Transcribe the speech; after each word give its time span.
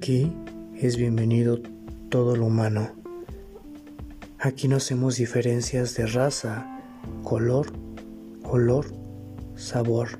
Aquí 0.00 0.32
es 0.80 0.96
bienvenido 0.96 1.60
todo 2.08 2.34
lo 2.34 2.46
humano. 2.46 2.88
Aquí 4.38 4.66
no 4.66 4.76
hacemos 4.76 5.16
diferencias 5.16 5.94
de 5.94 6.06
raza, 6.06 6.80
color, 7.22 7.66
olor, 8.42 8.86
sabor, 9.56 10.18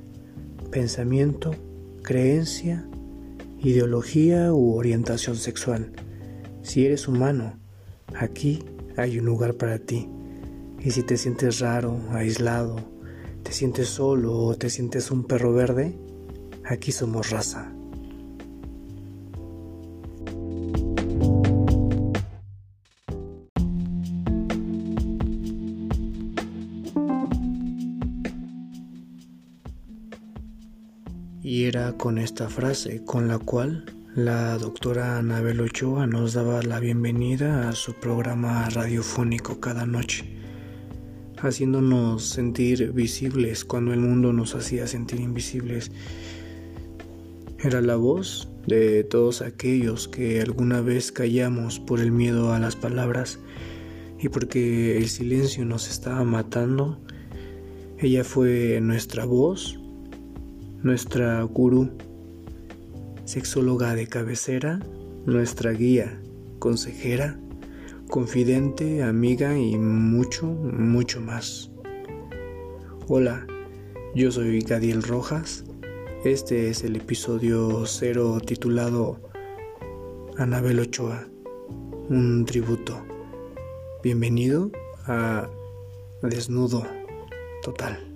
pensamiento, 0.70 1.52
creencia, 2.02 2.86
ideología 3.58 4.52
u 4.52 4.74
orientación 4.74 5.36
sexual. 5.36 5.92
Si 6.60 6.84
eres 6.84 7.08
humano, 7.08 7.58
aquí 8.14 8.62
hay 8.98 9.18
un 9.18 9.24
lugar 9.24 9.54
para 9.54 9.78
ti. 9.78 10.10
Y 10.78 10.90
si 10.90 11.02
te 11.04 11.16
sientes 11.16 11.60
raro, 11.60 11.98
aislado, 12.10 12.76
te 13.42 13.52
sientes 13.52 13.88
solo 13.88 14.40
o 14.40 14.54
te 14.56 14.68
sientes 14.68 15.10
un 15.10 15.24
perro 15.24 15.54
verde, 15.54 15.98
aquí 16.66 16.92
somos 16.92 17.30
raza. 17.30 17.72
Con 32.00 32.16
esta 32.16 32.48
frase 32.48 33.02
con 33.04 33.28
la 33.28 33.38
cual 33.38 33.84
la 34.14 34.56
doctora 34.56 35.18
Anabel 35.18 35.60
Ochoa 35.60 36.06
nos 36.06 36.32
daba 36.32 36.62
la 36.62 36.80
bienvenida 36.80 37.68
a 37.68 37.72
su 37.74 37.92
programa 37.92 38.70
radiofónico 38.70 39.60
cada 39.60 39.84
noche, 39.84 40.24
haciéndonos 41.36 42.24
sentir 42.24 42.92
visibles 42.92 43.66
cuando 43.66 43.92
el 43.92 44.00
mundo 44.00 44.32
nos 44.32 44.54
hacía 44.54 44.86
sentir 44.86 45.20
invisibles. 45.20 45.92
Era 47.58 47.82
la 47.82 47.96
voz 47.96 48.48
de 48.66 49.04
todos 49.04 49.42
aquellos 49.42 50.08
que 50.08 50.40
alguna 50.40 50.80
vez 50.80 51.12
callamos 51.12 51.80
por 51.80 52.00
el 52.00 52.12
miedo 52.12 52.54
a 52.54 52.58
las 52.58 52.76
palabras 52.76 53.40
y 54.18 54.30
porque 54.30 54.96
el 54.96 55.06
silencio 55.10 55.66
nos 55.66 55.90
estaba 55.90 56.24
matando. 56.24 56.98
Ella 57.98 58.24
fue 58.24 58.80
nuestra 58.80 59.26
voz 59.26 59.79
nuestra 60.82 61.42
gurú, 61.42 61.90
sexóloga 63.24 63.94
de 63.94 64.06
cabecera, 64.06 64.80
nuestra 65.26 65.72
guía, 65.72 66.20
consejera, 66.58 67.38
confidente, 68.08 69.02
amiga 69.02 69.58
y 69.58 69.76
mucho, 69.76 70.46
mucho 70.46 71.20
más. 71.20 71.70
Hola, 73.08 73.46
yo 74.14 74.32
soy 74.32 74.60
Gadiel 74.60 75.02
Rojas. 75.02 75.64
Este 76.24 76.70
es 76.70 76.82
el 76.82 76.96
episodio 76.96 77.84
cero 77.86 78.38
titulado 78.44 79.20
Anabel 80.38 80.80
Ochoa, 80.80 81.26
un 82.08 82.44
tributo. 82.46 83.04
Bienvenido 84.02 84.70
a 85.06 85.48
Desnudo 86.22 86.86
Total. 87.62 88.09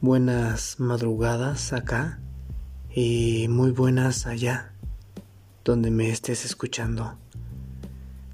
Buenas 0.00 0.80
madrugadas 0.80 1.74
acá 1.74 2.20
y 2.90 3.48
muy 3.50 3.70
buenas 3.70 4.26
allá, 4.26 4.72
donde 5.62 5.90
me 5.90 6.08
estés 6.08 6.46
escuchando. 6.46 7.18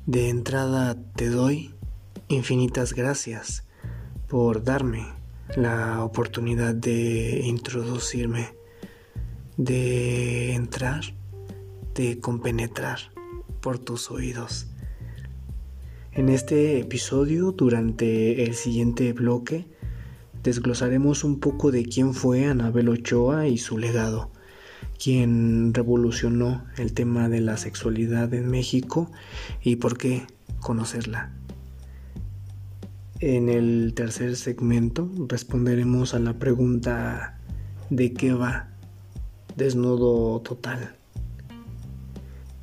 De 0.06 0.28
entrada 0.28 0.96
te 1.16 1.28
doy 1.28 1.74
infinitas 2.28 2.94
gracias 2.94 3.64
por 4.28 4.62
darme 4.62 5.06
la 5.56 6.04
oportunidad 6.04 6.72
de 6.72 7.40
introducirme, 7.44 8.54
de 9.56 10.54
entrar, 10.54 11.02
de 11.94 12.20
compenetrar 12.20 12.98
por 13.60 13.80
tus 13.80 14.12
oídos. 14.12 14.68
En 16.12 16.28
este 16.28 16.78
episodio, 16.78 17.50
durante 17.50 18.44
el 18.44 18.54
siguiente 18.54 19.12
bloque, 19.12 19.66
desglosaremos 20.46 21.24
un 21.24 21.40
poco 21.40 21.72
de 21.72 21.84
quién 21.84 22.14
fue 22.14 22.46
Anabel 22.46 22.88
Ochoa 22.88 23.48
y 23.48 23.58
su 23.58 23.78
legado, 23.78 24.30
quien 24.96 25.74
revolucionó 25.74 26.64
el 26.76 26.92
tema 26.92 27.28
de 27.28 27.40
la 27.40 27.56
sexualidad 27.56 28.32
en 28.32 28.48
México 28.48 29.10
y 29.60 29.76
por 29.76 29.98
qué 29.98 30.24
conocerla. 30.60 31.32
En 33.18 33.48
el 33.48 33.92
tercer 33.96 34.36
segmento 34.36 35.10
responderemos 35.26 36.14
a 36.14 36.20
la 36.20 36.34
pregunta 36.34 37.40
¿de 37.90 38.12
qué 38.12 38.32
va? 38.32 38.68
Desnudo 39.56 40.40
total. 40.42 40.94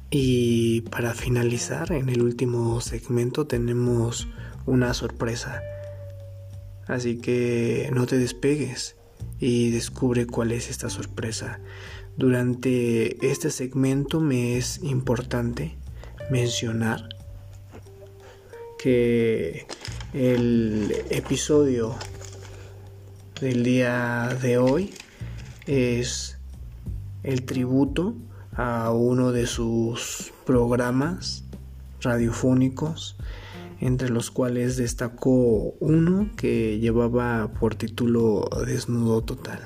Y 0.10 0.82
para 0.90 1.14
finalizar, 1.16 1.92
en 1.92 2.08
el 2.08 2.22
último 2.22 2.80
segmento 2.80 3.46
tenemos 3.46 4.30
una 4.66 4.94
sorpresa 4.94 5.62
Así 6.88 7.18
que 7.18 7.90
no 7.94 8.06
te 8.06 8.18
despegues 8.18 8.96
y 9.40 9.72
descubre 9.72 10.26
cuál 10.26 10.52
es 10.52 10.70
esta 10.70 10.90
sorpresa. 10.90 11.60
Durante 12.18 13.26
este 13.26 13.50
segmento 13.50 14.20
me 14.20 14.58
es 14.58 14.82
importante 14.84 15.78
mencionar 16.30 17.10
que 18.78 19.66
el 20.14 20.94
episodio 21.10 21.96
del 23.40 23.64
día 23.64 24.38
de 24.42 24.58
hoy 24.58 24.94
es 25.66 26.38
el 27.24 27.44
tributo 27.46 28.14
a 28.56 28.92
uno 28.92 29.32
de 29.32 29.48
sus 29.48 30.32
programas 30.46 31.46
radiofónicos 32.02 33.16
entre 33.84 34.10
los 34.10 34.32
cuales 34.32 34.78
destacó 34.78 35.76
uno 35.82 36.30
que 36.38 36.80
llevaba 36.80 37.52
por 37.60 37.76
título 37.76 38.48
Desnudo 38.66 39.22
Total. 39.26 39.60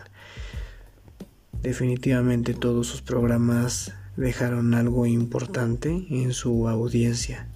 Definitivamente 1.61 2.55
todos 2.55 2.87
sus 2.87 3.03
programas 3.03 3.93
dejaron 4.15 4.73
algo 4.73 5.05
importante 5.05 6.07
en 6.09 6.33
su 6.33 6.67
audiencia. 6.67 7.47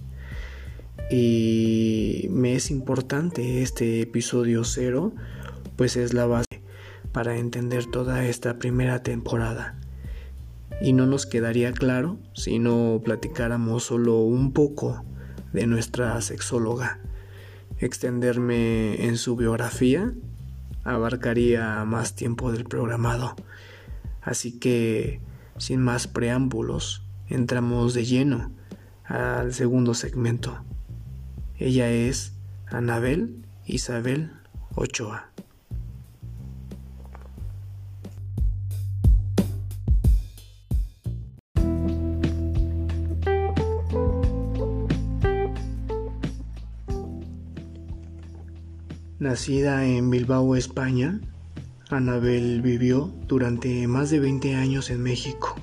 Y 1.10 2.28
me 2.30 2.54
es 2.54 2.70
importante 2.70 3.62
este 3.62 4.00
episodio 4.00 4.62
cero, 4.62 5.12
pues 5.74 5.96
es 5.96 6.14
la 6.14 6.26
base 6.26 6.62
para 7.10 7.38
entender 7.38 7.86
toda 7.86 8.24
esta 8.24 8.60
primera 8.60 9.02
temporada. 9.02 9.80
Y 10.80 10.92
no 10.92 11.06
nos 11.06 11.26
quedaría 11.26 11.72
claro 11.72 12.18
si 12.34 12.60
no 12.60 13.00
platicáramos 13.04 13.82
solo 13.82 14.18
un 14.20 14.52
poco 14.52 15.04
de 15.52 15.66
nuestra 15.66 16.20
sexóloga. 16.20 16.98
Extenderme 17.78 19.06
en 19.06 19.16
su 19.16 19.36
biografía 19.36 20.12
abarcaría 20.84 21.84
más 21.84 22.14
tiempo 22.14 22.52
del 22.52 22.64
programado. 22.64 23.34
Así 24.20 24.58
que, 24.58 25.20
sin 25.58 25.80
más 25.80 26.06
preámbulos, 26.06 27.04
entramos 27.28 27.94
de 27.94 28.04
lleno 28.04 28.52
al 29.04 29.52
segundo 29.52 29.94
segmento. 29.94 30.64
Ella 31.58 31.90
es 31.90 32.34
Anabel 32.66 33.44
Isabel 33.66 34.32
Ochoa. 34.74 35.31
Nacida 49.22 49.86
en 49.86 50.10
Bilbao, 50.10 50.56
España, 50.56 51.20
Anabel 51.90 52.60
vivió 52.60 53.14
durante 53.28 53.86
más 53.86 54.10
de 54.10 54.18
20 54.18 54.56
años 54.56 54.90
en 54.90 55.00
México. 55.00 55.54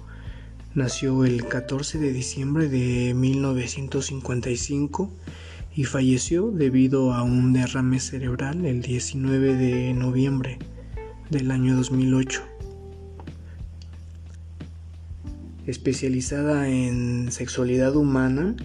Nació 0.76 1.26
el 1.26 1.46
14 1.46 2.00
de 2.00 2.14
diciembre 2.14 2.70
de 2.70 3.14
1955 3.14 5.12
y 5.76 5.84
falleció 5.84 6.52
debido 6.52 7.12
a 7.12 7.24
un 7.24 7.52
derrame 7.52 8.00
cerebral 8.00 8.64
el 8.64 8.82
19 8.82 9.56
de 9.56 9.94
noviembre 9.94 10.58
del 11.30 11.52
año 11.52 11.76
2008. 11.76 12.42
Especializada 15.68 16.70
en 16.70 17.30
sexualidad 17.30 17.98
humana, 17.98 18.56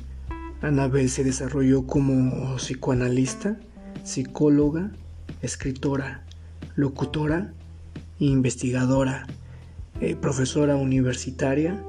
Anabel 0.62 1.11
se 1.11 1.25
desarrolló 1.25 1.85
como 1.85 2.55
psicoanalista 2.58 3.58
psicóloga, 4.05 4.93
escritora, 5.43 6.23
locutora, 6.77 7.53
investigadora, 8.19 9.27
eh, 10.01 10.15
profesora 10.15 10.77
universitaria 10.77 11.83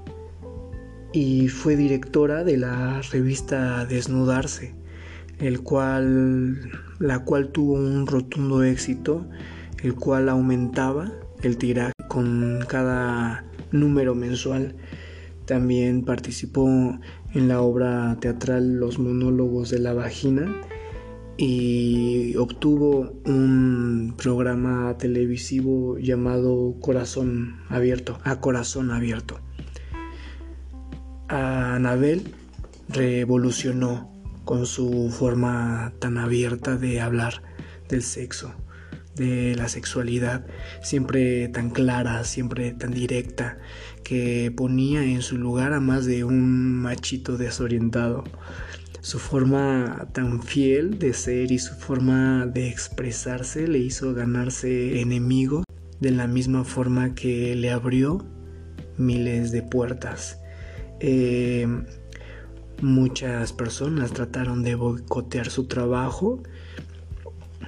y 1.12 1.50
fue 1.50 1.76
directora 1.76 2.44
de 2.44 2.58
la 2.58 3.02
revista 3.12 3.86
Desnudarse, 3.86 4.74
el 5.40 5.62
cual, 5.62 6.72
la 7.00 7.20
cual 7.20 7.50
tuvo 7.50 7.74
un 7.74 8.08
rotundo 8.08 8.64
éxito, 8.64 9.26
el 9.84 9.96
cual 9.96 10.30
aumentaba 10.30 11.12
el 11.44 11.58
tiraje 11.58 11.94
con 12.08 12.64
cada 12.68 13.46
número 13.72 14.16
mensual. 14.16 14.76
También 15.46 16.06
participó 16.06 16.68
en 17.34 17.48
la 17.48 17.62
obra 17.62 18.18
teatral 18.20 18.78
Los 18.78 18.98
monólogos 18.98 19.70
de 19.70 19.80
la 19.80 19.94
vagina 19.94 20.56
y 21.38 22.36
obtuvo 22.38 23.14
un 23.26 24.14
programa 24.18 24.98
televisivo 24.98 25.98
llamado 25.98 26.76
Corazón 26.80 27.62
Abierto, 27.70 28.20
a 28.24 28.40
Corazón 28.40 28.92
Abierto. 28.92 29.40
Anabel 31.28 32.24
revolucionó 32.88 34.12
con 34.46 34.66
su 34.66 35.10
forma 35.12 35.94
tan 36.00 36.18
abierta 36.18 36.78
de 36.78 37.02
hablar 37.02 37.42
del 37.90 38.04
sexo, 38.04 38.54
de 39.16 39.56
la 39.56 39.68
sexualidad, 39.68 40.46
siempre 40.82 41.48
tan 41.50 41.72
clara, 41.72 42.24
siempre 42.24 42.72
tan 42.72 42.92
directa, 42.92 43.58
que 44.04 44.54
ponía 44.56 45.04
en 45.04 45.22
su 45.22 45.38
lugar 45.38 45.74
a 45.74 45.80
más 45.80 46.06
de 46.06 46.24
un 46.24 46.82
machito 46.82 47.38
desorientado. 47.38 48.24
Su 49.06 49.20
forma 49.20 50.08
tan 50.14 50.42
fiel 50.42 50.98
de 50.98 51.14
ser 51.14 51.52
y 51.52 51.60
su 51.60 51.76
forma 51.76 52.48
de 52.48 52.70
expresarse 52.70 53.68
le 53.68 53.78
hizo 53.78 54.16
ganarse 54.16 55.00
enemigos 55.00 55.64
de 56.00 56.10
la 56.10 56.26
misma 56.26 56.64
forma 56.64 57.14
que 57.14 57.54
le 57.56 57.70
abrió 57.70 58.26
miles 58.98 59.52
de 59.52 59.62
puertas. 59.62 60.40
Eh, 61.02 61.68
muchas 62.82 63.54
personas 63.54 64.12
trataron 64.12 64.64
de 64.64 64.74
boicotear 64.74 65.52
su 65.52 65.68
trabajo 65.68 66.42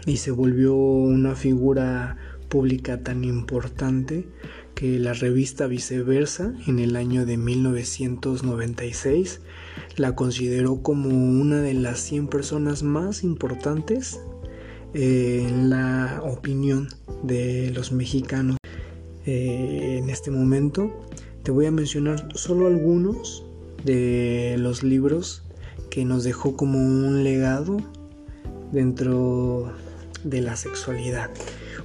y 0.07 0.17
se 0.17 0.31
volvió 0.31 0.73
una 0.73 1.35
figura 1.35 2.17
pública 2.49 3.03
tan 3.03 3.23
importante 3.23 4.27
que 4.77 4.99
la 4.99 5.13
revista 5.13 5.65
Viceversa 5.65 6.53
en 6.67 6.77
el 6.77 6.95
año 6.95 7.25
de 7.25 7.35
1996 7.35 9.41
la 9.95 10.13
consideró 10.13 10.83
como 10.83 11.09
una 11.09 11.61
de 11.61 11.73
las 11.73 11.99
100 12.01 12.27
personas 12.27 12.83
más 12.83 13.23
importantes 13.23 14.19
eh, 14.93 15.47
en 15.49 15.71
la 15.71 16.21
opinión 16.23 16.89
de 17.23 17.71
los 17.71 17.91
mexicanos. 17.91 18.57
Eh, 19.25 19.97
en 19.97 20.11
este 20.11 20.29
momento 20.29 20.93
te 21.41 21.49
voy 21.49 21.65
a 21.65 21.71
mencionar 21.71 22.29
solo 22.35 22.67
algunos 22.67 23.47
de 23.83 24.57
los 24.59 24.83
libros 24.83 25.41
que 25.89 26.05
nos 26.05 26.23
dejó 26.23 26.55
como 26.55 26.77
un 26.77 27.23
legado 27.23 27.77
dentro 28.71 29.73
de 30.23 30.41
la 30.41 30.55
sexualidad. 30.55 31.31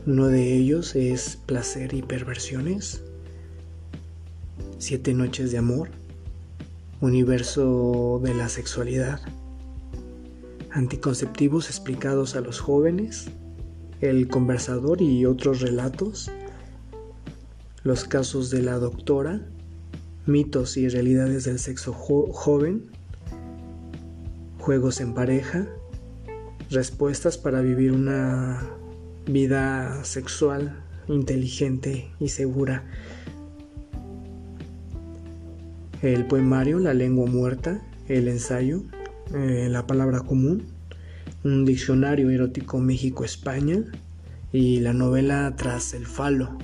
Uno 0.04 0.26
de 0.26 0.56
ellos 0.56 0.96
es 0.96 1.38
Placer 1.46 1.94
y 1.94 2.02
Perversiones, 2.02 3.04
Siete 4.78 5.14
Noches 5.14 5.52
de 5.52 5.58
Amor, 5.58 5.90
Universo 7.00 8.20
de 8.20 8.34
la 8.34 8.48
Sexualidad, 8.48 9.20
Anticonceptivos 10.72 11.68
explicados 11.68 12.34
a 12.34 12.40
los 12.40 12.58
jóvenes, 12.58 13.26
El 14.00 14.26
Conversador 14.26 15.00
y 15.00 15.24
otros 15.24 15.60
relatos, 15.60 16.32
los 17.84 18.02
casos 18.02 18.50
de 18.50 18.62
la 18.62 18.78
doctora, 18.78 19.46
mitos 20.26 20.76
y 20.76 20.88
realidades 20.88 21.44
del 21.44 21.60
sexo 21.60 21.92
joven, 21.92 22.90
juegos 24.58 25.00
en 25.00 25.14
pareja, 25.14 25.68
respuestas 26.70 27.38
para 27.38 27.60
vivir 27.60 27.92
una 27.92 28.81
vida 29.26 30.04
sexual 30.04 30.82
inteligente 31.08 32.10
y 32.20 32.28
segura. 32.28 32.84
El 36.02 36.26
poemario 36.26 36.78
La 36.78 36.94
lengua 36.94 37.26
muerta, 37.26 37.80
el 38.08 38.28
ensayo, 38.28 38.82
eh, 39.34 39.68
la 39.70 39.86
palabra 39.86 40.20
común, 40.20 40.64
un 41.44 41.64
diccionario 41.64 42.30
erótico 42.30 42.78
México-España 42.78 43.84
y 44.52 44.80
la 44.80 44.92
novela 44.92 45.54
Tras 45.56 45.94
el 45.94 46.06
falo 46.06 46.58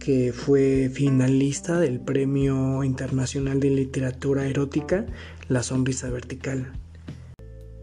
que 0.00 0.32
fue 0.32 0.90
finalista 0.92 1.78
del 1.78 2.00
Premio 2.00 2.82
Internacional 2.82 3.60
de 3.60 3.70
Literatura 3.70 4.46
Erótica 4.46 5.04
La 5.48 5.62
Sonrisa 5.62 6.08
Vertical. 6.08 6.72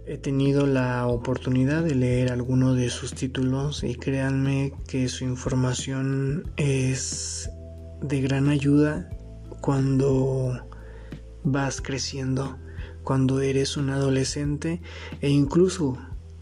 He 0.09 0.17
tenido 0.17 0.65
la 0.65 1.05
oportunidad 1.05 1.83
de 1.83 1.93
leer 1.93 2.31
algunos 2.31 2.77
de 2.77 2.89
sus 2.89 3.13
títulos 3.13 3.83
y 3.83 3.95
créanme 3.95 4.71
que 4.87 5.09
su 5.09 5.25
información 5.25 6.49
es 6.55 7.49
de 8.01 8.21
gran 8.21 8.47
ayuda 8.47 9.09
cuando 9.59 10.65
vas 11.43 11.81
creciendo, 11.81 12.57
cuando 13.03 13.41
eres 13.41 13.75
un 13.75 13.89
adolescente 13.89 14.81
e 15.19 15.29
incluso 15.29 15.97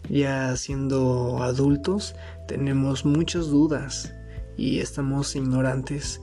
ya 0.08 0.56
siendo 0.56 1.42
adultos 1.42 2.14
tenemos 2.46 3.04
muchas 3.04 3.48
dudas 3.48 4.14
y 4.56 4.78
estamos 4.78 5.34
ignorantes 5.34 6.20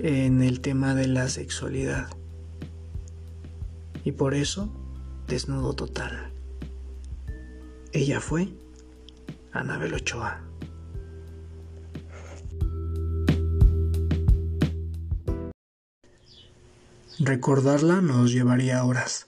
en 0.00 0.42
el 0.42 0.60
tema 0.60 0.96
de 0.96 1.06
la 1.06 1.28
sexualidad. 1.28 2.08
Y 4.04 4.10
por 4.10 4.34
eso, 4.34 4.74
desnudo 5.28 5.74
total. 5.74 6.32
Ella 7.92 8.20
fue 8.20 8.48
Anabel 9.50 9.94
Ochoa. 9.94 10.40
Recordarla 17.18 18.00
nos 18.00 18.30
llevaría 18.30 18.84
horas. 18.84 19.26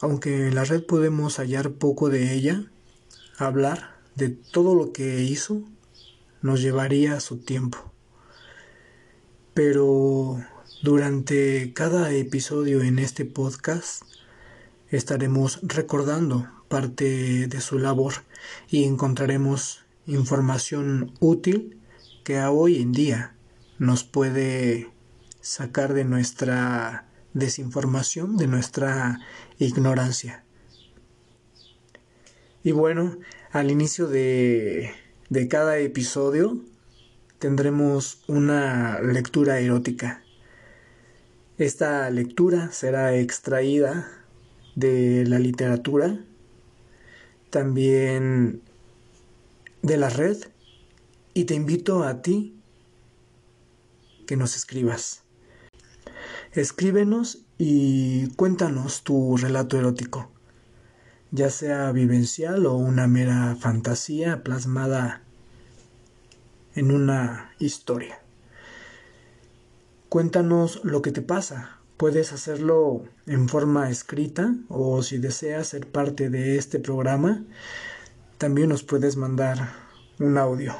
Aunque 0.00 0.48
en 0.48 0.54
la 0.54 0.64
red 0.64 0.84
podemos 0.84 1.38
hallar 1.38 1.72
poco 1.72 2.10
de 2.10 2.34
ella, 2.34 2.66
hablar 3.38 3.96
de 4.14 4.28
todo 4.28 4.74
lo 4.74 4.92
que 4.92 5.22
hizo 5.22 5.62
nos 6.42 6.60
llevaría 6.60 7.18
su 7.20 7.38
tiempo. 7.38 7.78
Pero 9.54 10.38
durante 10.82 11.72
cada 11.72 12.12
episodio 12.12 12.82
en 12.82 12.98
este 12.98 13.24
podcast 13.24 14.02
estaremos 14.90 15.60
recordando 15.62 16.46
parte 16.72 17.48
de 17.48 17.60
su 17.60 17.78
labor 17.78 18.14
y 18.70 18.84
encontraremos 18.84 19.84
información 20.06 21.12
útil 21.20 21.78
que 22.24 22.38
a 22.38 22.50
hoy 22.50 22.80
en 22.80 22.92
día 22.92 23.36
nos 23.78 24.04
puede 24.04 24.90
sacar 25.42 25.92
de 25.92 26.04
nuestra 26.04 27.06
desinformación, 27.34 28.38
de 28.38 28.46
nuestra 28.46 29.20
ignorancia. 29.58 30.44
Y 32.64 32.72
bueno, 32.72 33.18
al 33.50 33.70
inicio 33.70 34.06
de 34.06 34.94
de 35.32 35.48
cada 35.48 35.78
episodio 35.78 36.58
tendremos 37.38 38.22
una 38.26 39.00
lectura 39.00 39.60
erótica. 39.60 40.22
Esta 41.56 42.10
lectura 42.10 42.70
será 42.70 43.14
extraída 43.14 44.10
de 44.74 45.24
la 45.26 45.38
literatura, 45.38 46.18
también 47.52 48.62
de 49.82 49.96
la 49.96 50.08
red, 50.08 50.38
y 51.34 51.44
te 51.44 51.54
invito 51.54 52.02
a 52.02 52.20
ti 52.20 52.56
que 54.26 54.36
nos 54.36 54.56
escribas. 54.56 55.22
Escríbenos 56.50 57.44
y 57.58 58.26
cuéntanos 58.34 59.04
tu 59.04 59.36
relato 59.36 59.78
erótico 59.78 60.32
ya 61.32 61.48
sea 61.48 61.90
vivencial 61.92 62.66
o 62.66 62.74
una 62.74 63.08
mera 63.08 63.56
fantasía 63.58 64.44
plasmada 64.44 65.22
en 66.74 66.92
una 66.92 67.54
historia. 67.58 68.20
Cuéntanos 70.10 70.84
lo 70.84 71.00
que 71.00 71.10
te 71.10 71.22
pasa. 71.22 71.78
Puedes 72.02 72.32
hacerlo 72.32 73.04
en 73.28 73.48
forma 73.48 73.88
escrita 73.88 74.56
o 74.68 75.04
si 75.04 75.18
deseas 75.18 75.68
ser 75.68 75.86
parte 75.86 76.30
de 76.30 76.56
este 76.56 76.80
programa, 76.80 77.44
también 78.38 78.70
nos 78.70 78.82
puedes 78.82 79.16
mandar 79.16 79.72
un 80.18 80.36
audio. 80.36 80.74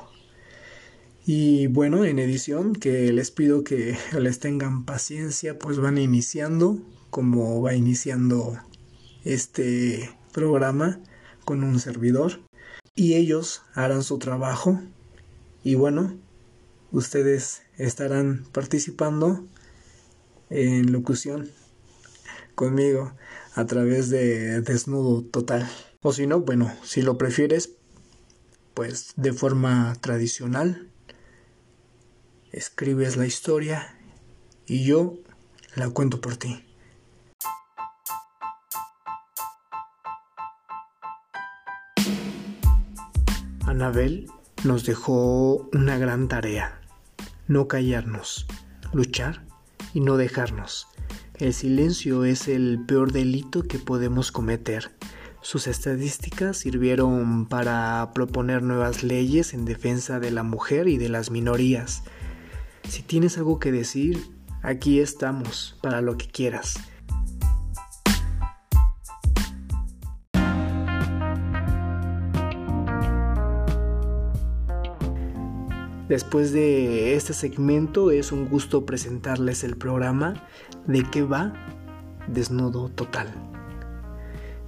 Y 1.25 1.69
bueno, 1.69 2.05
en 2.05 2.19
edición, 2.19 2.75
que 2.75 3.13
les 3.13 3.31
pido 3.31 3.63
que 3.63 3.97
les 4.19 4.41
tengan 4.41 4.85
paciencia, 4.85 5.61
pues 5.61 5.79
van 5.79 5.97
iniciando 5.97 6.83
como 7.11 7.63
va 7.63 7.75
iniciando 7.77 8.59
este 9.23 10.11
programa 10.33 10.99
con 11.45 11.63
un 11.63 11.79
servidor 11.79 12.41
y 12.97 13.15
ellos 13.15 13.63
harán 13.75 14.03
su 14.03 14.19
trabajo 14.19 14.83
y 15.63 15.77
bueno, 15.77 16.19
ustedes 16.91 17.63
estarán 17.79 18.45
participando 18.51 19.47
en 20.53 20.93
locución 20.93 21.51
conmigo 22.55 23.15
a 23.55 23.65
través 23.65 24.11
de 24.11 24.61
desnudo 24.61 25.23
total. 25.23 25.69
O 26.03 26.13
si 26.13 26.27
no, 26.27 26.41
bueno, 26.41 26.73
si 26.83 27.03
lo 27.03 27.17
prefieres, 27.17 27.71
pues 28.75 29.13
de 29.17 29.33
forma 29.33 29.95
tradicional, 30.01 30.91
escribes 32.51 33.17
la 33.17 33.27
historia 33.27 33.97
y 34.67 34.85
yo 34.85 35.19
la 35.75 35.89
cuento 35.91 36.21
por 36.21 36.37
ti. 36.37 36.65
Anabel 43.65 44.31
nos 44.65 44.85
dejó 44.85 45.69
una 45.73 45.97
gran 45.97 46.29
tarea, 46.29 46.83
no 47.49 47.69
callarnos, 47.69 48.47
luchar 48.93 49.52
y 49.95 50.01
no 50.01 50.17
dejarnos. 50.17 50.89
El 51.39 51.55
silencio 51.55 52.25
es 52.25 52.49
el 52.49 52.85
peor 52.87 53.13
delito 53.13 53.63
que 53.63 53.79
podemos 53.79 54.33
cometer. 54.33 54.93
Sus 55.41 55.67
estadísticas 55.67 56.57
sirvieron 56.57 57.47
para 57.47 58.13
proponer 58.15 58.63
nuevas 58.63 59.03
leyes 59.03 59.55
en 59.55 59.65
defensa 59.65 60.21
de 60.21 60.31
la 60.31 60.45
mujer 60.45 60.87
y 60.87 60.99
de 60.99 61.09
las 61.09 61.31
minorías. 61.31 62.05
Si 62.89 63.03
tienes 63.03 63.39
algo 63.39 63.59
que 63.59 63.73
decir, 63.73 64.19
aquí 64.63 65.01
estamos 65.01 65.77
para 65.83 66.01
lo 66.01 66.17
que 66.17 66.29
quieras. 66.29 66.79
Después 76.13 76.53
de 76.53 77.15
este 77.15 77.33
segmento 77.33 78.11
es 78.11 78.33
un 78.33 78.47
gusto 78.47 78.85
presentarles 78.85 79.65
el 79.65 79.79
programa 79.79 80.47
de 80.87 81.05
qué 81.11 81.23
va 81.23 81.55
Desnudo 82.29 82.91
Total. 82.91 83.29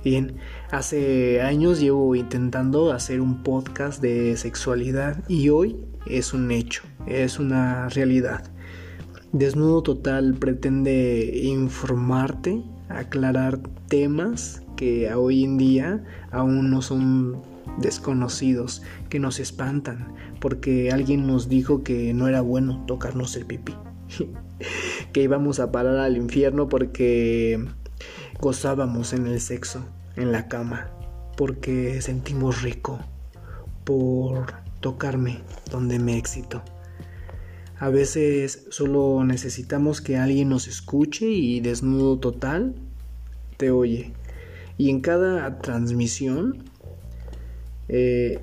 Bien, 0.03 0.39
hace 0.71 1.43
años 1.43 1.81
llevo 1.81 2.15
intentando 2.17 2.93
hacer 2.93 3.21
un 3.21 3.43
podcast 3.43 4.01
de 4.01 4.39
sexualidad 4.39 5.23
y 5.29 5.51
hoy 5.51 5.77
es 6.07 6.33
un 6.33 6.51
hecho, 6.51 6.85
es 7.07 7.39
una 7.39 7.91
realidad. 7.91 8.51
Desnudo 9.33 9.83
Total 9.83 10.33
pretende 10.33 11.43
informarte, 11.43 12.65
aclarar 12.89 13.61
temas 13.89 14.63
que 14.77 15.13
hoy 15.13 15.45
en 15.45 15.59
día 15.59 16.05
aún 16.31 16.71
no 16.71 16.81
son 16.81 17.43
desconocidos 17.79 18.83
que 19.09 19.19
nos 19.19 19.41
espantan 19.41 20.15
porque 20.41 20.91
alguien 20.91 21.27
nos 21.27 21.49
dijo 21.49 21.83
que 21.83 22.13
no 22.15 22.29
era 22.29 22.41
bueno 22.41 22.85
tocarnos 22.87 23.37
el 23.37 23.47
pipí, 23.47 23.75
que 25.13 25.23
íbamos 25.23 25.61
a 25.61 25.73
parar 25.73 25.97
al 25.97 26.17
infierno 26.17 26.69
porque 26.69 27.65
gozábamos 28.41 29.13
en 29.13 29.27
el 29.27 29.41
sexo, 29.41 29.85
en 30.17 30.33
la 30.33 30.49
cama, 30.49 30.91
porque 31.37 32.01
sentimos 32.03 32.63
rico, 32.63 33.01
por 33.85 34.53
tocarme 34.81 35.41
donde 35.71 35.99
me 35.99 36.19
excito. 36.19 36.63
A 37.79 37.89
veces 37.89 38.67
solo 38.71 39.25
necesitamos 39.25 40.01
que 40.01 40.17
alguien 40.17 40.49
nos 40.49 40.69
escuche 40.69 41.27
y 41.27 41.61
desnudo 41.61 42.19
total 42.19 42.75
te 43.57 43.71
oye. 43.71 44.13
Y 44.79 44.91
en 44.91 45.01
cada 45.01 45.59
transmisión 45.59 46.65
eh, 47.89 48.41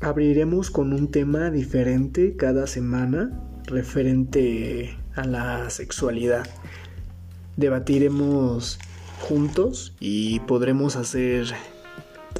abriremos 0.00 0.70
con 0.70 0.92
un 0.92 1.10
tema 1.10 1.50
diferente 1.50 2.36
cada 2.36 2.66
semana 2.66 3.40
referente 3.66 4.96
a 5.14 5.24
la 5.24 5.70
sexualidad. 5.70 6.46
Debatiremos 7.56 8.78
juntos 9.20 9.94
y 10.00 10.40
podremos 10.40 10.96
hacer 10.96 11.46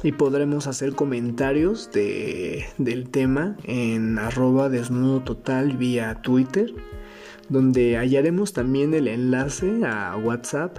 y 0.01 0.11
podremos 0.11 0.67
hacer 0.67 0.95
comentarios 0.95 1.91
de, 1.93 2.65
del 2.77 3.09
tema 3.09 3.55
en 3.63 4.19
arroba 4.19 4.67
desnudo 4.67 5.21
total 5.21 5.77
vía 5.77 6.21
Twitter 6.21 6.73
donde 7.49 7.97
hallaremos 7.97 8.53
también 8.53 8.93
el 8.93 9.07
enlace 9.07 9.85
a 9.85 10.17
WhatsApp 10.17 10.77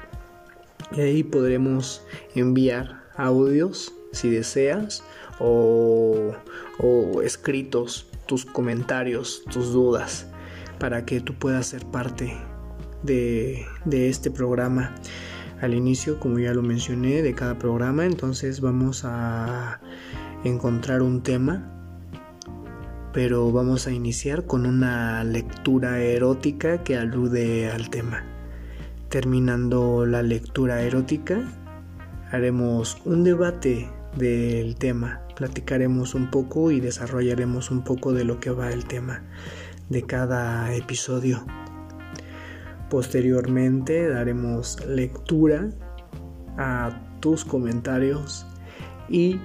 y 0.94 1.00
ahí 1.00 1.22
podremos 1.22 2.02
enviar 2.34 3.02
audios 3.16 3.92
si 4.12 4.30
deseas 4.30 5.02
o, 5.40 6.32
escritos 7.22 8.06
tus 8.26 8.44
comentarios, 8.44 9.42
tus 9.50 9.72
dudas, 9.72 10.26
para 10.78 11.04
que 11.04 11.20
tú 11.20 11.34
puedas 11.34 11.66
ser 11.66 11.84
parte 11.86 12.36
de, 13.02 13.66
este 13.90 14.30
programa. 14.30 14.94
Al 15.60 15.74
inicio, 15.74 16.20
como 16.20 16.38
ya 16.38 16.52
lo 16.52 16.62
mencioné, 16.62 17.22
de 17.22 17.34
cada 17.34 17.58
programa, 17.58 18.04
entonces 18.04 18.60
vamos 18.60 19.02
a 19.04 19.80
encontrar 20.44 21.02
un 21.02 21.22
tema 21.22 21.70
pero 23.14 23.52
vamos 23.52 23.86
a 23.86 23.92
iniciar 23.92 24.44
con 24.44 24.66
una 24.66 25.22
lectura 25.22 26.00
erótica 26.00 26.82
que 26.82 26.96
alude 26.96 27.70
al 27.70 27.88
tema. 27.88 28.24
Terminando 29.08 30.04
la 30.04 30.20
lectura 30.20 30.82
erótica, 30.82 31.40
haremos 32.32 32.98
un 33.04 33.22
debate 33.22 33.88
del 34.16 34.74
tema 34.74 35.23
platicaremos 35.36 36.14
un 36.14 36.30
poco 36.30 36.70
y 36.70 36.80
desarrollaremos 36.80 37.70
un 37.70 37.84
poco 37.84 38.12
de 38.12 38.24
lo 38.24 38.40
que 38.40 38.50
va 38.50 38.72
el 38.72 38.84
tema 38.84 39.22
de 39.88 40.02
cada 40.04 40.74
episodio. 40.74 41.44
Posteriormente 42.90 44.08
daremos 44.08 44.84
lectura 44.86 45.70
a 46.56 47.18
tus 47.20 47.44
comentarios 47.44 48.46
y 49.08 49.40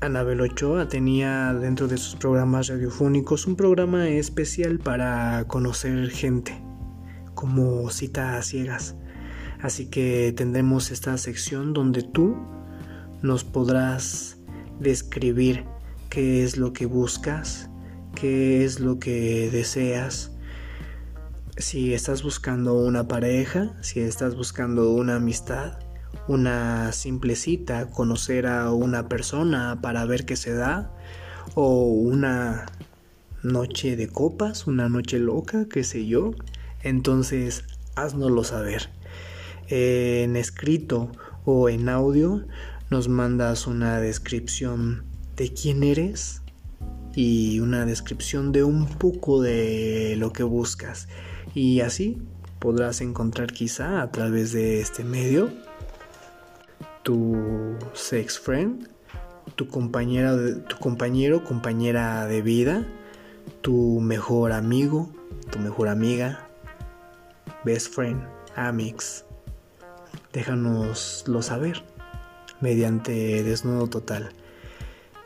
Anabel 0.00 0.40
Ochoa 0.40 0.88
tenía 0.88 1.52
dentro 1.54 1.88
de 1.88 1.96
sus 1.96 2.14
programas 2.14 2.68
radiofónicos 2.68 3.46
un 3.46 3.56
programa 3.56 4.08
especial 4.08 4.78
para 4.78 5.44
conocer 5.48 6.08
gente, 6.10 6.60
como 7.34 7.90
citas 7.90 8.46
ciegas. 8.46 8.94
Así 9.60 9.86
que 9.86 10.32
tendremos 10.36 10.92
esta 10.92 11.18
sección 11.18 11.72
donde 11.72 12.02
tú 12.02 12.36
nos 13.22 13.42
podrás 13.42 14.37
describir 14.80 15.64
qué 16.10 16.44
es 16.44 16.56
lo 16.56 16.72
que 16.72 16.86
buscas, 16.86 17.68
qué 18.14 18.64
es 18.64 18.80
lo 18.80 18.98
que 18.98 19.50
deseas. 19.50 20.32
Si 21.56 21.94
estás 21.94 22.22
buscando 22.22 22.74
una 22.74 23.08
pareja, 23.08 23.76
si 23.82 24.00
estás 24.00 24.36
buscando 24.36 24.92
una 24.92 25.16
amistad, 25.16 25.78
una 26.28 26.92
simple 26.92 27.36
cita, 27.36 27.90
conocer 27.90 28.46
a 28.46 28.72
una 28.72 29.08
persona 29.08 29.80
para 29.82 30.04
ver 30.04 30.24
qué 30.24 30.36
se 30.36 30.54
da, 30.54 30.94
o 31.54 31.84
una 31.84 32.66
noche 33.42 33.96
de 33.96 34.08
copas, 34.08 34.66
una 34.66 34.88
noche 34.88 35.18
loca, 35.18 35.66
qué 35.70 35.84
sé 35.84 36.06
yo, 36.06 36.32
entonces 36.82 37.64
haznoslo 37.96 38.44
saber. 38.44 38.90
En 39.68 40.36
escrito 40.36 41.10
o 41.44 41.68
en 41.68 41.88
audio 41.88 42.44
nos 42.90 43.08
mandas 43.08 43.66
una 43.66 44.00
descripción 44.00 45.04
de 45.36 45.52
quién 45.52 45.82
eres 45.82 46.42
y 47.14 47.60
una 47.60 47.84
descripción 47.84 48.52
de 48.52 48.64
un 48.64 48.86
poco 48.86 49.42
de 49.42 50.14
lo 50.18 50.32
que 50.32 50.42
buscas. 50.42 51.08
Y 51.54 51.80
así 51.80 52.22
podrás 52.58 53.00
encontrar 53.00 53.52
quizá 53.52 54.02
a 54.02 54.10
través 54.10 54.52
de 54.52 54.80
este 54.80 55.04
medio 55.04 55.50
tu 57.02 57.36
sex 57.92 58.38
friend, 58.38 58.88
tu 59.54 59.68
compañera 59.68 60.36
tu 60.66 60.76
compañero, 60.78 61.44
compañera 61.44 62.26
de 62.26 62.42
vida, 62.42 62.86
tu 63.60 64.00
mejor 64.00 64.52
amigo, 64.52 65.12
tu 65.50 65.58
mejor 65.58 65.88
amiga, 65.88 66.48
best 67.64 67.92
friend, 67.92 68.22
amix. 68.56 69.24
Déjanoslo 70.32 71.42
saber 71.42 71.82
mediante 72.60 73.42
desnudo 73.42 73.86
total. 73.88 74.30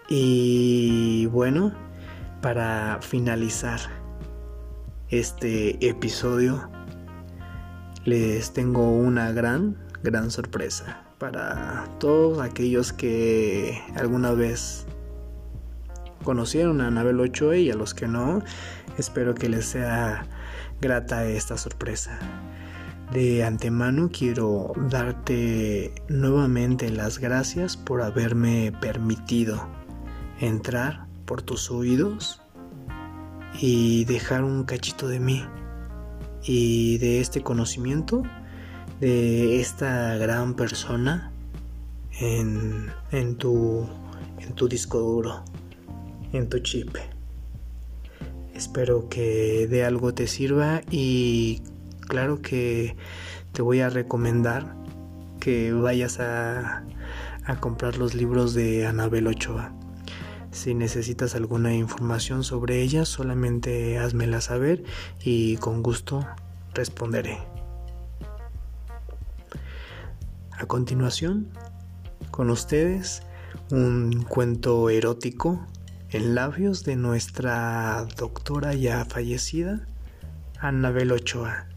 Y 0.09 1.27
bueno, 1.27 1.73
para 2.41 2.99
finalizar 3.01 3.81
este 5.09 5.87
episodio, 5.87 6.69
les 8.05 8.53
tengo 8.53 8.91
una 8.91 9.33
gran, 9.33 9.77
gran 10.03 10.31
sorpresa 10.31 11.05
para 11.19 11.89
todos 12.01 12.41
aquellos 12.41 12.93
que 12.93 13.81
alguna 13.95 14.33
vez 14.33 14.87
conocieron 16.25 16.81
a 16.81 16.89
Anabel 16.89 17.21
Ochoa 17.21 17.57
y 17.57 17.71
a 17.71 17.75
los 17.75 17.95
que 17.95 18.09
no, 18.09 18.43
espero 18.99 19.35
que 19.35 19.49
les 19.49 19.67
sea 19.67 20.27
grata 20.81 21.25
esta 21.27 21.57
sorpresa. 21.57 22.19
De 23.12 23.45
antemano 23.45 24.09
quiero 24.11 24.73
darte 24.88 25.92
nuevamente 26.09 26.88
las 26.90 27.19
gracias 27.19 27.76
por 27.76 28.00
haberme 28.00 28.73
permitido 28.81 29.69
entrar 30.40 31.04
por 31.26 31.42
tus 31.42 31.71
oídos 31.71 32.40
y 33.61 34.07
dejar 34.07 34.45
un 34.45 34.64
cachito 34.64 35.09
de 35.09 35.21
mí 35.21 35.45
y 36.42 36.97
de 36.99 37.21
este 37.21 37.42
conocimiento 37.42 38.23
de 38.99 39.61
esta 39.61 40.16
gran 40.16 40.54
persona 40.54 41.33
en, 42.19 42.87
en, 43.11 43.37
tu, 43.37 43.87
en 44.38 44.54
tu 44.54 44.69
disco 44.69 44.99
duro, 45.00 45.45
en 46.33 46.49
tu 46.49 46.61
chip. 46.61 46.97
Espero 48.54 49.11
que 49.11 49.66
de 49.69 49.85
algo 49.85 50.14
te 50.14 50.26
sirva 50.26 50.81
y 50.90 51.61
claro 52.12 52.42
que 52.42 52.95
te 53.52 53.62
voy 53.62 53.81
a 53.81 53.88
recomendar 53.88 54.76
que 55.40 55.73
vayas 55.73 56.21
a, 56.21 56.85
comprar 57.61 57.97
los 57.97 58.12
libros 58.12 58.52
de 58.52 58.87
Anabel 58.87 59.28
Ochoa. 59.28 59.73
Si 60.50 60.75
necesitas 60.75 61.35
alguna 61.35 61.75
información 61.75 62.45
sobre 62.45 62.83
ella, 62.83 63.07
solamente 63.07 63.97
házmela 63.97 64.42
saber 64.42 64.85
y 65.25 65.57
con 65.57 65.83
gusto 65.83 66.26
responderé. 66.75 67.38
A 70.50 70.66
continuación, 70.66 71.49
con 72.31 72.50
ustedes, 72.50 73.23
un 73.71 74.23
cuento 74.28 74.90
erótico 74.90 75.66
en 76.11 76.35
labios 76.35 76.85
de 76.85 76.97
nuestra 76.97 78.07
doctora 78.19 78.75
ya 78.75 79.02
fallecida, 79.07 79.88
Anabel 80.61 81.11
Ochoa. 81.12 81.72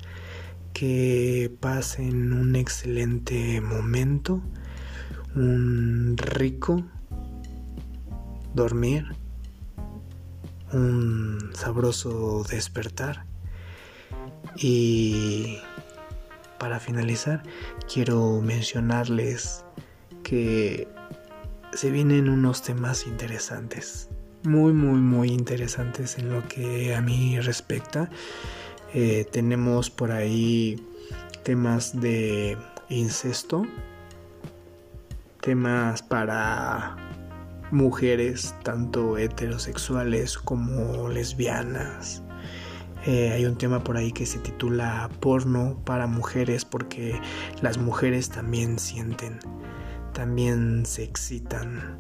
Que 0.76 1.56
pasen 1.62 2.34
un 2.34 2.58
excelente 2.58 3.62
momento, 3.62 4.42
un 5.36 6.18
rico 6.18 6.84
dormir, 8.54 9.06
un 10.74 11.52
sabroso 11.54 12.44
despertar 12.50 13.26
y 14.58 15.60
para 16.60 16.82
finalizar 16.82 17.42
quiero 17.92 18.42
mencionarles 18.42 19.64
que 20.24 20.90
se 21.72 21.90
vienen 21.90 22.28
unos 22.28 22.64
temas 22.64 23.08
interesantes, 23.08 24.10
muy 24.44 24.74
muy 24.74 25.00
muy 25.00 25.30
interesantes 25.30 26.18
en 26.18 26.32
lo 26.32 26.46
que 26.50 26.94
a 26.94 27.00
mí 27.00 27.40
respecta. 27.40 28.10
Eh, 28.98 29.28
tenemos 29.30 29.90
por 29.90 30.14
ahí 30.14 30.82
temas 31.44 32.00
de 32.00 32.58
incesto, 32.88 33.64
temas 35.42 36.02
para 36.02 36.96
mujeres 37.72 38.56
tanto 38.64 39.18
heterosexuales 39.18 40.38
como 40.38 41.10
lesbianas. 41.10 42.24
Eh, 43.06 43.34
hay 43.34 43.46
un 43.46 43.58
tema 43.58 43.84
por 43.84 43.98
ahí 43.98 44.14
que 44.14 44.26
se 44.26 44.40
titula 44.40 45.10
porno 45.20 45.78
para 45.84 46.08
mujeres 46.08 46.64
porque 46.64 47.20
las 47.62 47.78
mujeres 47.78 48.30
también 48.30 48.80
sienten, 48.80 49.40
también 50.14 50.86
se 50.86 51.04
excitan, 51.04 52.00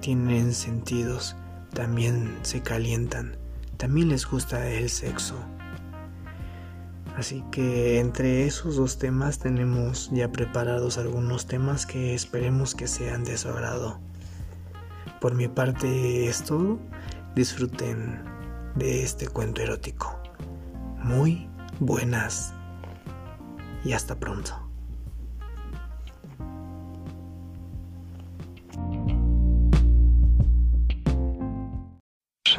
tienen 0.00 0.54
sentidos, 0.54 1.36
también 1.74 2.34
se 2.40 2.62
calientan, 2.62 3.36
también 3.76 4.08
les 4.08 4.24
gusta 4.24 4.70
el 4.70 4.88
sexo. 4.88 5.36
Así 7.16 7.44
que 7.52 8.00
entre 8.00 8.44
esos 8.44 8.76
dos 8.76 8.98
temas 8.98 9.38
tenemos 9.38 10.10
ya 10.12 10.32
preparados 10.32 10.98
algunos 10.98 11.46
temas 11.46 11.86
que 11.86 12.14
esperemos 12.14 12.74
que 12.74 12.88
sean 12.88 13.22
de 13.24 13.36
su. 13.36 14.00
Por 15.20 15.34
mi 15.34 15.48
parte 15.48 16.26
es 16.26 16.42
todo. 16.42 16.78
Disfruten 17.36 18.22
de 18.74 19.04
este 19.04 19.28
cuento 19.28 19.62
erótico. 19.62 20.20
Muy 20.98 21.48
buenas 21.78 22.52
y 23.84 23.92
hasta 23.92 24.16
pronto. 24.16 24.60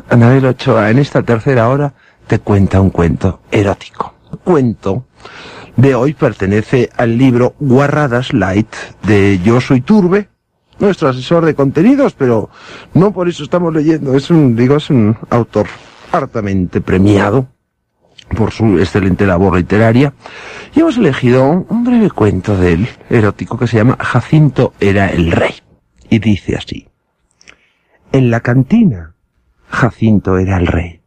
Anabel 0.09 0.45
Ochoa 0.45 0.89
en 0.91 0.99
esta 0.99 1.23
tercera 1.23 1.67
hora 1.69 1.93
te 2.27 2.39
cuenta 2.39 2.79
un 2.79 2.89
cuento 2.89 3.41
erótico. 3.51 4.14
Cuento 4.45 5.05
de 5.75 5.95
hoy 5.95 6.13
pertenece 6.13 6.89
al 6.95 7.17
libro 7.17 7.55
Guarradas 7.60 8.31
Light 8.31 8.73
de 9.03 9.39
Yo 9.43 9.60
Soy 9.60 9.81
Turbe 9.81 10.29
nuestro 10.79 11.10
asesor 11.10 11.45
de 11.45 11.55
contenidos, 11.55 12.13
pero 12.13 12.49
no 12.93 13.12
por 13.12 13.27
eso 13.27 13.43
estamos 13.43 13.73
leyendo. 13.73 14.15
Es 14.15 14.29
un, 14.29 14.55
digo, 14.55 14.77
es 14.77 14.89
un 14.89 15.17
autor 15.29 15.67
hartamente 16.12 16.81
premiado 16.81 17.47
por 18.36 18.51
su 18.51 18.77
excelente 18.79 19.25
labor 19.25 19.58
literaria. 19.58 20.13
Y 20.73 20.81
hemos 20.81 20.97
elegido 20.97 21.65
un 21.67 21.84
breve 21.84 22.10
cuento 22.12 22.58
de 22.58 22.73
él, 22.73 22.89
erótico, 23.10 23.58
que 23.58 23.67
se 23.67 23.77
llama 23.77 23.97
Jacinto 23.99 24.73
era 24.79 25.08
el 25.08 25.31
rey. 25.31 25.55
Y 26.10 26.19
dice 26.19 26.55
así. 26.55 26.88
En 28.12 28.29
la 28.29 28.41
cantina, 28.41 29.15
Jacinto 29.69 30.38
era 30.38 30.58
el 30.58 30.67
rey. 30.67 31.04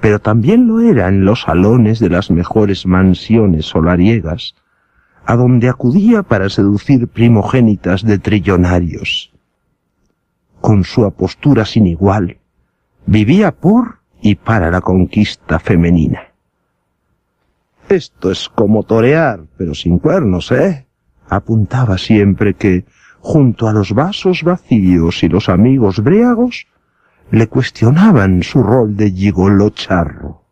Pero 0.00 0.18
también 0.18 0.66
lo 0.66 0.80
era 0.80 1.08
en 1.08 1.24
los 1.24 1.42
salones 1.42 1.98
de 2.00 2.08
las 2.08 2.30
mejores 2.30 2.86
mansiones 2.86 3.66
solariegas, 3.66 4.54
a 5.26 5.36
donde 5.36 5.68
acudía 5.68 6.22
para 6.22 6.48
seducir 6.48 7.06
primogénitas 7.08 8.04
de 8.04 8.18
trillonarios. 8.18 9.32
Con 10.60 10.84
su 10.84 11.04
apostura 11.04 11.64
sin 11.64 11.86
igual, 11.86 12.38
vivía 13.06 13.52
por 13.52 14.00
y 14.22 14.34
para 14.34 14.70
la 14.70 14.80
conquista 14.80 15.58
femenina. 15.58 16.22
Esto 17.88 18.30
es 18.30 18.48
como 18.48 18.84
torear, 18.84 19.40
pero 19.56 19.74
sin 19.74 19.98
cuernos, 19.98 20.52
¿eh? 20.52 20.86
Apuntaba 21.28 21.98
siempre 21.98 22.54
que, 22.54 22.84
junto 23.20 23.68
a 23.68 23.72
los 23.72 23.92
vasos 23.92 24.42
vacíos 24.42 25.22
y 25.22 25.28
los 25.28 25.48
amigos 25.48 26.02
briagos, 26.02 26.66
le 27.30 27.48
cuestionaban 27.48 28.42
su 28.42 28.62
rol 28.62 28.96
de 28.96 29.10
gigolo 29.10 29.70
charro. 29.70 30.42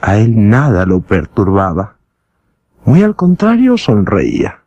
A 0.00 0.16
él 0.16 0.48
nada 0.48 0.84
lo 0.86 1.00
perturbaba 1.00 1.96
muy 2.86 3.02
al 3.02 3.16
contrario, 3.16 3.76
sonreía. 3.76 4.60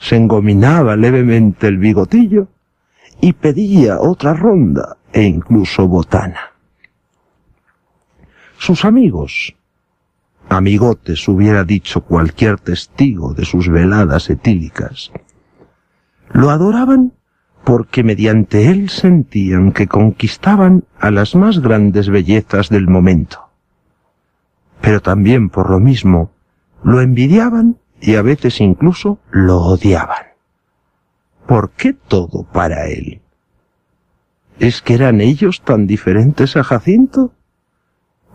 Se 0.00 0.16
engominaba 0.16 0.96
levemente 0.96 1.68
el 1.68 1.78
bigotillo 1.78 2.48
y 3.20 3.32
pedía 3.32 4.00
otra 4.00 4.34
ronda 4.34 4.96
e 5.12 5.22
incluso 5.22 5.86
botana. 5.86 6.52
Sus 8.58 8.84
amigos, 8.84 9.54
amigotes 10.48 11.28
hubiera 11.28 11.62
dicho 11.62 12.00
cualquier 12.00 12.58
testigo 12.58 13.34
de 13.34 13.44
sus 13.44 13.68
veladas 13.68 14.28
etílicas, 14.28 15.12
lo 16.32 16.50
adoraban 16.50 17.12
porque 17.64 18.04
mediante 18.04 18.68
él 18.70 18.90
sentían 18.90 19.72
que 19.72 19.86
conquistaban 19.88 20.84
a 21.00 21.10
las 21.10 21.34
más 21.34 21.60
grandes 21.60 22.10
bellezas 22.10 22.68
del 22.68 22.86
momento. 22.88 23.48
Pero 24.82 25.00
también 25.00 25.48
por 25.48 25.70
lo 25.70 25.80
mismo 25.80 26.30
lo 26.82 27.00
envidiaban 27.00 27.78
y 28.00 28.16
a 28.16 28.22
veces 28.22 28.60
incluso 28.60 29.18
lo 29.30 29.62
odiaban. 29.62 30.26
¿Por 31.46 31.70
qué 31.70 31.94
todo 31.94 32.44
para 32.44 32.86
él? 32.86 33.22
¿Es 34.58 34.82
que 34.82 34.94
eran 34.94 35.20
ellos 35.22 35.62
tan 35.62 35.86
diferentes 35.86 36.56
a 36.56 36.64
Jacinto? 36.64 37.32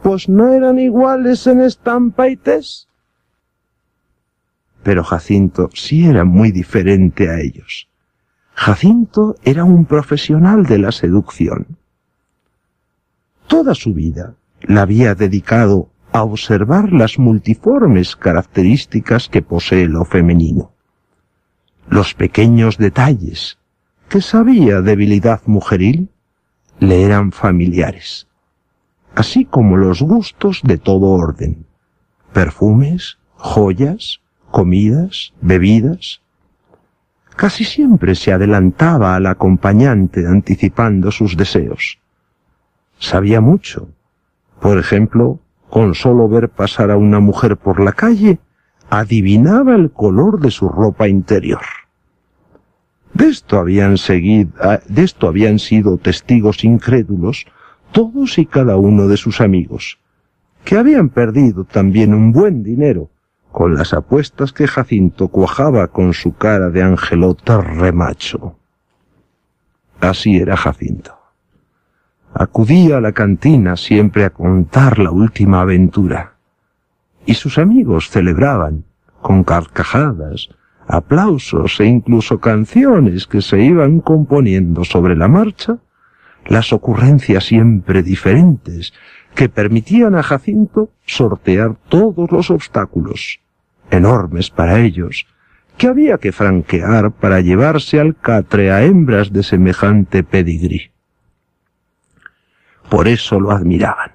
Pues 0.01 0.27
no 0.27 0.51
eran 0.53 0.79
iguales 0.79 1.45
en 1.45 1.61
estampa 1.61 2.29
y 2.29 2.35
test. 2.35 2.89
Pero 4.81 5.03
Jacinto 5.03 5.69
sí 5.73 6.07
era 6.07 6.23
muy 6.23 6.51
diferente 6.51 7.29
a 7.29 7.39
ellos. 7.39 7.88
Jacinto 8.61 9.37
era 9.45 9.63
un 9.63 9.85
profesional 9.85 10.65
de 10.65 10.79
la 10.79 10.91
seducción. 10.91 11.77
Toda 13.47 13.73
su 13.73 13.93
vida 13.93 14.35
la 14.63 14.81
había 14.81 15.15
dedicado 15.15 15.87
a 16.11 16.23
observar 16.23 16.91
las 16.91 17.17
multiformes 17.17 18.17
características 18.17 19.29
que 19.29 19.41
posee 19.41 19.87
lo 19.87 20.03
femenino. 20.03 20.73
Los 21.87 22.13
pequeños 22.13 22.77
detalles 22.77 23.59
que 24.09 24.19
sabía 24.19 24.81
debilidad 24.81 25.41
mujeril 25.45 26.09
le 26.79 27.03
eran 27.03 27.31
familiares, 27.31 28.27
así 29.15 29.45
como 29.45 29.77
los 29.77 30.01
gustos 30.01 30.59
de 30.65 30.77
todo 30.77 31.11
orden, 31.11 31.65
perfumes, 32.33 33.19
joyas, 33.37 34.19
comidas, 34.51 35.33
bebidas. 35.39 36.21
Casi 37.39 37.63
siempre 37.63 38.15
se 38.15 38.33
adelantaba 38.33 39.15
al 39.15 39.25
acompañante 39.25 40.27
anticipando 40.27 41.09
sus 41.09 41.37
deseos. 41.37 41.97
Sabía 42.97 43.39
mucho. 43.39 43.87
Por 44.59 44.77
ejemplo, 44.77 45.39
con 45.69 45.95
solo 45.95 46.27
ver 46.27 46.49
pasar 46.49 46.91
a 46.91 46.97
una 46.97 47.21
mujer 47.21 47.55
por 47.55 47.79
la 47.79 47.93
calle, 47.93 48.39
adivinaba 48.89 49.75
el 49.75 49.89
color 49.89 50.41
de 50.41 50.51
su 50.51 50.67
ropa 50.67 51.07
interior. 51.07 51.61
De 53.13 53.29
esto 53.29 53.57
habían 53.57 53.97
seguido, 53.97 54.51
ah, 54.59 54.81
de 54.89 55.03
esto 55.05 55.29
habían 55.29 55.59
sido 55.59 55.97
testigos 55.97 56.65
incrédulos 56.65 57.45
todos 57.93 58.37
y 58.37 58.47
cada 58.47 58.75
uno 58.75 59.07
de 59.07 59.15
sus 59.15 59.39
amigos, 59.39 59.97
que 60.65 60.77
habían 60.77 61.07
perdido 61.07 61.63
también 61.63 62.13
un 62.13 62.33
buen 62.33 62.63
dinero 62.63 63.09
con 63.51 63.75
las 63.75 63.93
apuestas 63.93 64.53
que 64.53 64.67
Jacinto 64.67 65.27
cuajaba 65.27 65.87
con 65.87 66.13
su 66.13 66.35
cara 66.35 66.69
de 66.69 66.83
angelote 66.83 67.57
remacho. 67.57 68.55
Así 69.99 70.37
era 70.37 70.55
Jacinto. 70.55 71.17
Acudía 72.33 72.97
a 72.97 73.01
la 73.01 73.11
cantina 73.11 73.75
siempre 73.75 74.23
a 74.23 74.29
contar 74.29 74.99
la 74.99 75.11
última 75.11 75.61
aventura, 75.61 76.33
y 77.25 77.33
sus 77.33 77.57
amigos 77.57 78.09
celebraban, 78.09 78.85
con 79.21 79.43
carcajadas, 79.43 80.49
aplausos 80.87 81.79
e 81.79 81.85
incluso 81.85 82.39
canciones 82.39 83.27
que 83.27 83.41
se 83.41 83.61
iban 83.61 83.99
componiendo 83.99 84.83
sobre 84.85 85.15
la 85.15 85.27
marcha, 85.27 85.77
las 86.45 86.71
ocurrencias 86.73 87.45
siempre 87.45 88.01
diferentes 88.01 88.93
que 89.35 89.49
permitían 89.49 90.15
a 90.15 90.23
Jacinto 90.23 90.89
sortear 91.05 91.75
todos 91.87 92.31
los 92.31 92.49
obstáculos, 92.49 93.39
enormes 93.89 94.49
para 94.49 94.79
ellos, 94.81 95.25
que 95.77 95.87
había 95.87 96.17
que 96.17 96.31
franquear 96.31 97.11
para 97.11 97.39
llevarse 97.39 97.99
al 97.99 98.15
catre 98.15 98.71
a 98.71 98.83
hembras 98.83 99.31
de 99.31 99.43
semejante 99.43 100.23
pedigrí. 100.23 100.91
Por 102.89 103.07
eso 103.07 103.39
lo 103.39 103.51
admiraban. 103.51 104.11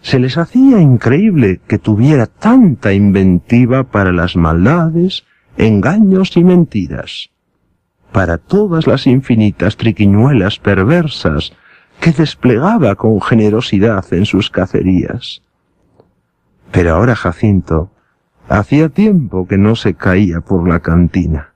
Se 0.00 0.18
les 0.18 0.36
hacía 0.36 0.80
increíble 0.80 1.60
que 1.68 1.78
tuviera 1.78 2.26
tanta 2.26 2.92
inventiva 2.92 3.84
para 3.84 4.10
las 4.10 4.34
maldades, 4.34 5.24
engaños 5.56 6.36
y 6.36 6.42
mentiras, 6.42 7.30
para 8.10 8.38
todas 8.38 8.88
las 8.88 9.06
infinitas 9.06 9.76
triquiñuelas 9.76 10.58
perversas 10.58 11.52
que 12.02 12.10
desplegaba 12.10 12.96
con 12.96 13.20
generosidad 13.20 14.12
en 14.12 14.26
sus 14.26 14.50
cacerías. 14.50 15.40
Pero 16.72 16.96
ahora 16.96 17.14
Jacinto 17.14 17.92
hacía 18.48 18.88
tiempo 18.88 19.46
que 19.46 19.56
no 19.56 19.76
se 19.76 19.94
caía 19.94 20.40
por 20.40 20.68
la 20.68 20.80
cantina, 20.80 21.54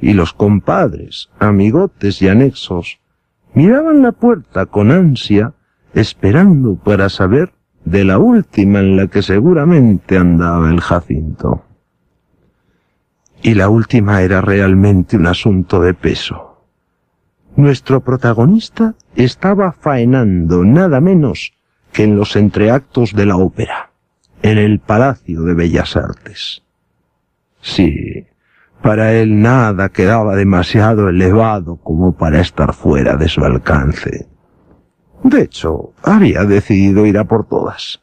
y 0.00 0.14
los 0.14 0.32
compadres, 0.32 1.30
amigotes 1.38 2.20
y 2.22 2.28
anexos 2.28 2.98
miraban 3.54 4.02
la 4.02 4.10
puerta 4.10 4.66
con 4.66 4.90
ansia, 4.90 5.54
esperando 5.94 6.74
para 6.74 7.08
saber 7.08 7.52
de 7.84 8.04
la 8.04 8.18
última 8.18 8.80
en 8.80 8.96
la 8.96 9.06
que 9.06 9.22
seguramente 9.22 10.18
andaba 10.18 10.70
el 10.70 10.80
Jacinto. 10.80 11.62
Y 13.42 13.54
la 13.54 13.68
última 13.68 14.22
era 14.22 14.40
realmente 14.40 15.16
un 15.16 15.28
asunto 15.28 15.80
de 15.80 15.94
peso. 15.94 16.51
Nuestro 17.56 18.00
protagonista 18.00 18.94
estaba 19.14 19.72
faenando 19.72 20.64
nada 20.64 21.00
menos 21.00 21.52
que 21.92 22.04
en 22.04 22.16
los 22.16 22.34
entreactos 22.36 23.14
de 23.14 23.26
la 23.26 23.36
ópera, 23.36 23.90
en 24.40 24.56
el 24.56 24.80
Palacio 24.80 25.42
de 25.42 25.52
Bellas 25.52 25.96
Artes. 25.96 26.62
Sí, 27.60 28.26
para 28.80 29.12
él 29.12 29.42
nada 29.42 29.90
quedaba 29.90 30.34
demasiado 30.34 31.10
elevado 31.10 31.76
como 31.76 32.12
para 32.12 32.40
estar 32.40 32.72
fuera 32.72 33.16
de 33.16 33.28
su 33.28 33.44
alcance. 33.44 34.26
De 35.22 35.42
hecho, 35.42 35.92
había 36.02 36.44
decidido 36.44 37.04
ir 37.06 37.18
a 37.18 37.24
por 37.24 37.46
todas. 37.46 38.00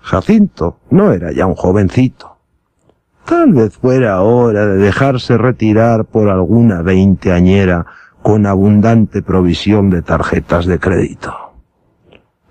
Jacinto 0.00 0.80
no 0.90 1.12
era 1.12 1.32
ya 1.32 1.46
un 1.46 1.54
jovencito. 1.54 2.36
Tal 3.24 3.52
vez 3.52 3.76
fuera 3.76 4.20
hora 4.22 4.66
de 4.66 4.78
dejarse 4.78 5.38
retirar 5.38 6.06
por 6.06 6.28
alguna 6.28 6.82
veinteañera 6.82 7.86
con 8.22 8.46
abundante 8.46 9.22
provisión 9.22 9.90
de 9.90 10.02
tarjetas 10.02 10.66
de 10.66 10.78
crédito. 10.78 11.34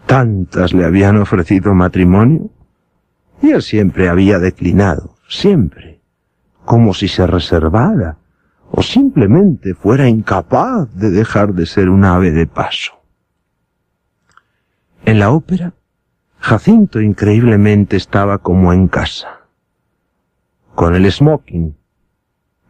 Tantas 0.05 0.73
le 0.73 0.85
habían 0.85 1.17
ofrecido 1.17 1.73
matrimonio 1.73 2.49
y 3.41 3.51
él 3.51 3.61
siempre 3.61 4.09
había 4.09 4.39
declinado, 4.39 5.15
siempre, 5.27 6.01
como 6.65 6.93
si 6.93 7.07
se 7.07 7.27
reservara 7.27 8.17
o 8.71 8.81
simplemente 8.81 9.73
fuera 9.73 10.07
incapaz 10.07 10.93
de 10.95 11.09
dejar 11.09 11.53
de 11.53 11.65
ser 11.65 11.89
un 11.89 12.05
ave 12.05 12.31
de 12.31 12.47
paso. 12.47 12.93
En 15.05 15.19
la 15.19 15.31
ópera, 15.31 15.73
Jacinto 16.39 17.01
increíblemente 17.01 17.97
estaba 17.97 18.37
como 18.37 18.73
en 18.73 18.87
casa, 18.87 19.27
con 20.75 20.95
el 20.95 21.11
smoking, 21.11 21.75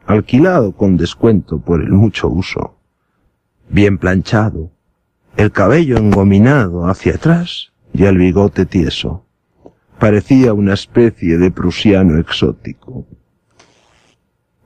alquilado 0.06 0.72
con 0.72 0.98
descuento 0.98 1.60
por 1.60 1.82
el 1.82 1.92
mucho 1.92 2.30
uso, 2.30 2.77
bien 3.70 3.98
planchado, 3.98 4.72
el 5.36 5.52
cabello 5.52 5.98
engominado 5.98 6.88
hacia 6.88 7.16
atrás 7.16 7.72
y 7.94 8.06
el 8.06 8.18
bigote 8.18 8.66
tieso. 8.66 9.26
Parecía 10.00 10.54
una 10.54 10.74
especie 10.74 11.38
de 11.38 11.52
prusiano 11.52 12.18
exótico. 12.18 13.06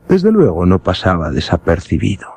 Desde 0.08 0.32
luego 0.32 0.66
no 0.66 0.80
pasaba 0.80 1.32
desapercibido. 1.32 2.28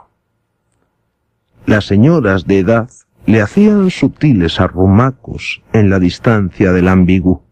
Las 1.66 1.86
señoras 1.86 2.46
de 2.46 2.60
edad 2.60 2.90
le 3.26 3.40
hacían 3.40 3.90
sutiles 3.90 4.60
arrumacos 4.60 5.62
en 5.72 5.90
la 5.90 5.98
distancia 5.98 6.72
del 6.72 6.88
ambigú, 6.88 7.42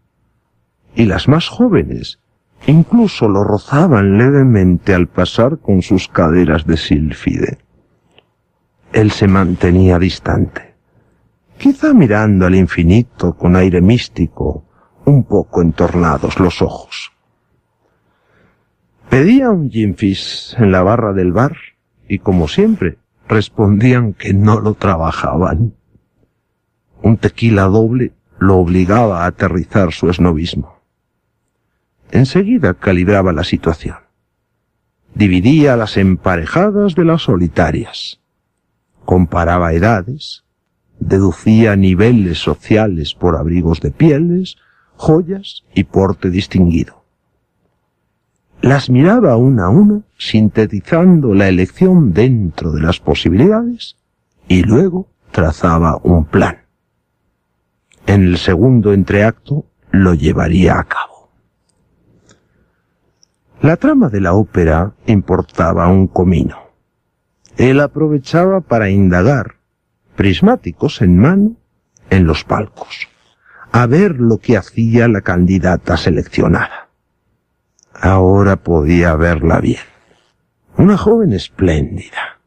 y 0.95 1.05
las 1.05 1.27
más 1.27 1.49
jóvenes 1.49 2.19
incluso 2.67 3.27
lo 3.27 3.43
rozaban 3.43 4.17
levemente 4.17 4.93
al 4.93 5.07
pasar 5.07 5.57
con 5.59 5.81
sus 5.81 6.07
caderas 6.07 6.65
de 6.65 6.77
sílfide 6.77 7.57
él 8.93 9.11
se 9.11 9.27
mantenía 9.27 9.97
distante, 9.97 10.75
quizá 11.57 11.93
mirando 11.93 12.45
al 12.45 12.53
infinito 12.53 13.33
con 13.33 13.55
aire 13.55 13.81
místico, 13.81 14.65
un 15.05 15.23
poco 15.23 15.61
entornados 15.63 16.39
los 16.39 16.61
ojos. 16.61 17.11
Pedía 19.09 19.49
un 19.49 19.69
gin 19.69 19.95
en 20.57 20.71
la 20.71 20.83
barra 20.83 21.11
del 21.11 21.31
bar 21.31 21.57
y 22.07 22.19
como 22.19 22.47
siempre 22.47 22.97
respondían 23.27 24.13
que 24.13 24.33
no 24.33 24.59
lo 24.59 24.75
trabajaban. 24.75 25.73
Un 27.01 27.17
tequila 27.17 27.63
doble 27.63 28.13
lo 28.37 28.57
obligaba 28.57 29.23
a 29.23 29.27
aterrizar 29.27 29.91
su 29.91 30.09
esnovismo. 30.09 30.79
Enseguida 32.11 32.75
calibraba 32.75 33.33
la 33.33 33.43
situación. 33.43 33.97
Dividía 35.15 35.75
las 35.77 35.97
emparejadas 35.97 36.95
de 36.95 37.05
las 37.05 37.23
solitarias 37.23 38.22
comparaba 39.05 39.73
edades, 39.73 40.43
deducía 40.99 41.75
niveles 41.75 42.39
sociales 42.39 43.13
por 43.13 43.35
abrigos 43.35 43.81
de 43.81 43.91
pieles, 43.91 44.57
joyas 44.95 45.63
y 45.73 45.83
porte 45.83 46.29
distinguido. 46.29 47.03
Las 48.61 48.89
miraba 48.89 49.35
una 49.35 49.65
a 49.65 49.69
una, 49.69 50.01
sintetizando 50.17 51.33
la 51.33 51.49
elección 51.49 52.13
dentro 52.13 52.71
de 52.71 52.81
las 52.81 52.99
posibilidades, 52.99 53.97
y 54.47 54.63
luego 54.63 55.07
trazaba 55.31 55.99
un 56.03 56.25
plan. 56.25 56.59
En 58.05 58.23
el 58.23 58.37
segundo 58.37 58.93
entreacto 58.93 59.65
lo 59.91 60.13
llevaría 60.13 60.79
a 60.79 60.83
cabo. 60.85 61.29
La 63.61 63.77
trama 63.77 64.09
de 64.09 64.21
la 64.21 64.33
ópera 64.33 64.93
importaba 65.07 65.87
un 65.87 66.07
comino 66.07 66.62
él 67.57 67.79
aprovechaba 67.79 68.61
para 68.61 68.89
indagar, 68.89 69.55
prismáticos 70.15 71.01
en 71.01 71.17
mano, 71.17 71.55
en 72.09 72.25
los 72.25 72.43
palcos, 72.43 73.07
a 73.71 73.85
ver 73.85 74.19
lo 74.19 74.37
que 74.37 74.57
hacía 74.57 75.07
la 75.07 75.21
candidata 75.21 75.97
seleccionada. 75.97 76.89
Ahora 77.93 78.57
podía 78.57 79.15
verla 79.15 79.59
bien. 79.59 79.81
Una 80.77 80.97
joven 80.97 81.33
espléndida, 81.33 82.39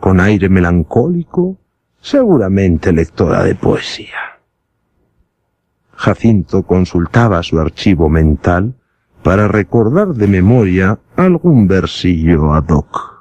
con 0.00 0.20
aire 0.20 0.48
melancólico, 0.48 1.58
seguramente 2.00 2.92
lectora 2.92 3.44
de 3.44 3.54
poesía. 3.54 4.38
Jacinto 5.94 6.62
consultaba 6.62 7.42
su 7.42 7.58
archivo 7.58 8.08
mental 8.08 8.74
para 9.22 9.48
recordar 9.48 10.08
de 10.14 10.28
memoria 10.28 10.98
algún 11.16 11.66
versillo 11.66 12.54
ad 12.54 12.68
hoc. 12.68 13.17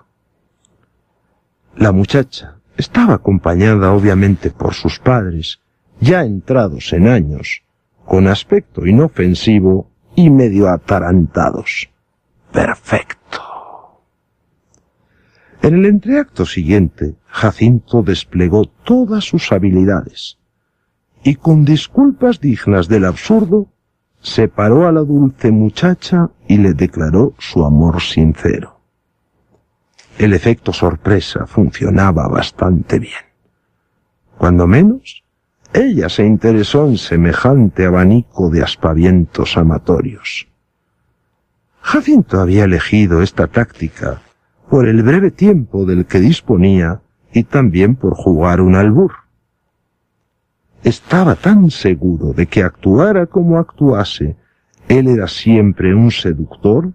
La 1.77 1.91
muchacha 1.91 2.55
estaba 2.75 3.13
acompañada 3.13 3.93
obviamente 3.93 4.49
por 4.49 4.73
sus 4.73 4.97
padres, 4.97 5.59
ya 5.99 6.23
entrados 6.23 6.91
en 6.91 7.07
años, 7.07 7.61
con 8.03 8.27
aspecto 8.27 8.87
inofensivo 8.87 9.91
y 10.15 10.31
medio 10.31 10.69
atarantados. 10.69 11.87
Perfecto. 12.51 13.41
En 15.61 15.75
el 15.75 15.85
entreacto 15.85 16.47
siguiente, 16.47 17.15
Jacinto 17.27 18.01
desplegó 18.01 18.65
todas 18.65 19.25
sus 19.25 19.51
habilidades 19.51 20.39
y 21.23 21.35
con 21.35 21.63
disculpas 21.63 22.39
dignas 22.39 22.87
del 22.87 23.05
absurdo, 23.05 23.67
separó 24.19 24.87
a 24.87 24.91
la 24.91 25.01
dulce 25.01 25.51
muchacha 25.51 26.31
y 26.47 26.57
le 26.57 26.73
declaró 26.73 27.35
su 27.37 27.63
amor 27.63 28.01
sincero 28.01 28.76
el 30.17 30.33
efecto 30.33 30.73
sorpresa 30.73 31.45
funcionaba 31.45 32.27
bastante 32.27 32.99
bien. 32.99 33.25
Cuando 34.37 34.67
menos, 34.67 35.23
ella 35.73 36.09
se 36.09 36.25
interesó 36.25 36.87
en 36.87 36.97
semejante 36.97 37.85
abanico 37.85 38.49
de 38.49 38.63
aspavientos 38.63 39.57
amatorios. 39.57 40.47
Jacinto 41.81 42.41
había 42.41 42.63
elegido 42.63 43.21
esta 43.21 43.47
táctica 43.47 44.21
por 44.69 44.87
el 44.87 45.03
breve 45.03 45.31
tiempo 45.31 45.85
del 45.85 46.05
que 46.05 46.19
disponía 46.19 47.01
y 47.31 47.43
también 47.43 47.95
por 47.95 48.15
jugar 48.15 48.61
un 48.61 48.75
albur. 48.75 49.11
Estaba 50.83 51.35
tan 51.35 51.69
seguro 51.69 52.33
de 52.33 52.47
que 52.47 52.63
actuara 52.63 53.27
como 53.27 53.57
actuase, 53.57 54.35
él 54.87 55.07
era 55.07 55.27
siempre 55.27 55.93
un 55.93 56.11
seductor 56.11 56.91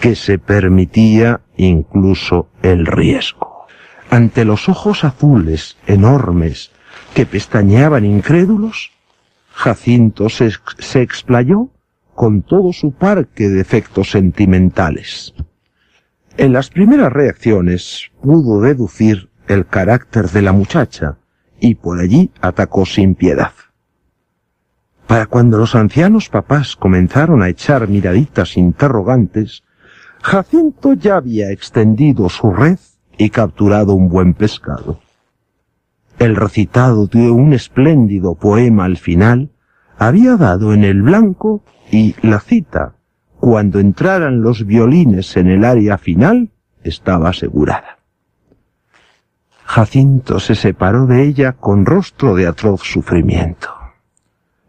que 0.00 0.14
se 0.14 0.38
permitía 0.38 1.40
incluso 1.56 2.48
el 2.62 2.86
riesgo. 2.86 3.66
Ante 4.10 4.44
los 4.44 4.68
ojos 4.68 5.04
azules, 5.04 5.76
enormes, 5.86 6.70
que 7.14 7.26
pestañeaban 7.26 8.04
incrédulos, 8.04 8.92
Jacinto 9.52 10.28
se, 10.28 10.52
se 10.78 11.02
explayó 11.02 11.70
con 12.14 12.42
todo 12.42 12.72
su 12.72 12.92
parque 12.92 13.48
de 13.48 13.60
efectos 13.60 14.10
sentimentales. 14.10 15.34
En 16.36 16.52
las 16.52 16.70
primeras 16.70 17.12
reacciones 17.12 18.10
pudo 18.22 18.60
deducir 18.60 19.30
el 19.48 19.66
carácter 19.66 20.30
de 20.30 20.42
la 20.42 20.52
muchacha 20.52 21.18
y 21.60 21.74
por 21.74 21.98
allí 21.98 22.30
atacó 22.40 22.86
sin 22.86 23.14
piedad. 23.14 23.52
Para 25.06 25.26
cuando 25.26 25.58
los 25.58 25.74
ancianos 25.74 26.28
papás 26.28 26.76
comenzaron 26.76 27.42
a 27.42 27.48
echar 27.48 27.88
miraditas 27.88 28.56
interrogantes, 28.56 29.64
Jacinto 30.22 30.94
ya 30.94 31.16
había 31.16 31.50
extendido 31.50 32.28
su 32.28 32.52
red 32.52 32.78
y 33.16 33.30
capturado 33.30 33.94
un 33.94 34.08
buen 34.08 34.34
pescado. 34.34 35.00
El 36.18 36.36
recitado 36.36 37.06
de 37.06 37.30
un 37.30 37.52
espléndido 37.52 38.34
poema 38.34 38.84
al 38.84 38.96
final 38.96 39.50
había 39.96 40.36
dado 40.36 40.74
en 40.74 40.84
el 40.84 41.02
blanco 41.02 41.62
y 41.90 42.14
la 42.26 42.40
cita, 42.40 42.94
cuando 43.38 43.78
entraran 43.78 44.42
los 44.42 44.66
violines 44.66 45.36
en 45.36 45.48
el 45.48 45.64
área 45.64 45.96
final, 45.96 46.50
estaba 46.82 47.30
asegurada. 47.30 47.98
Jacinto 49.64 50.40
se 50.40 50.54
separó 50.54 51.06
de 51.06 51.24
ella 51.24 51.52
con 51.52 51.84
rostro 51.84 52.34
de 52.34 52.46
atroz 52.46 52.82
sufrimiento. 52.82 53.68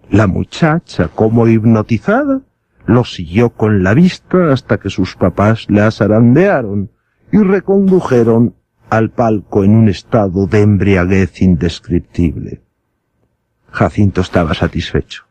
La 0.09 0.27
muchacha, 0.27 1.07
como 1.07 1.47
hipnotizada, 1.47 2.41
lo 2.89 3.03
siguió 3.03 3.51
con 3.51 3.83
la 3.83 3.93
vista 3.93 4.51
hasta 4.51 4.79
que 4.79 4.89
sus 4.89 5.15
papás 5.15 5.67
la 5.69 5.91
zarandearon 5.91 6.89
y 7.31 7.37
recondujeron 7.37 8.55
al 8.89 9.11
palco 9.11 9.63
en 9.63 9.75
un 9.75 9.89
estado 9.89 10.47
de 10.47 10.61
embriaguez 10.61 11.39
indescriptible. 11.43 12.63
Jacinto 13.71 14.21
estaba 14.21 14.55
satisfecho. 14.55 15.25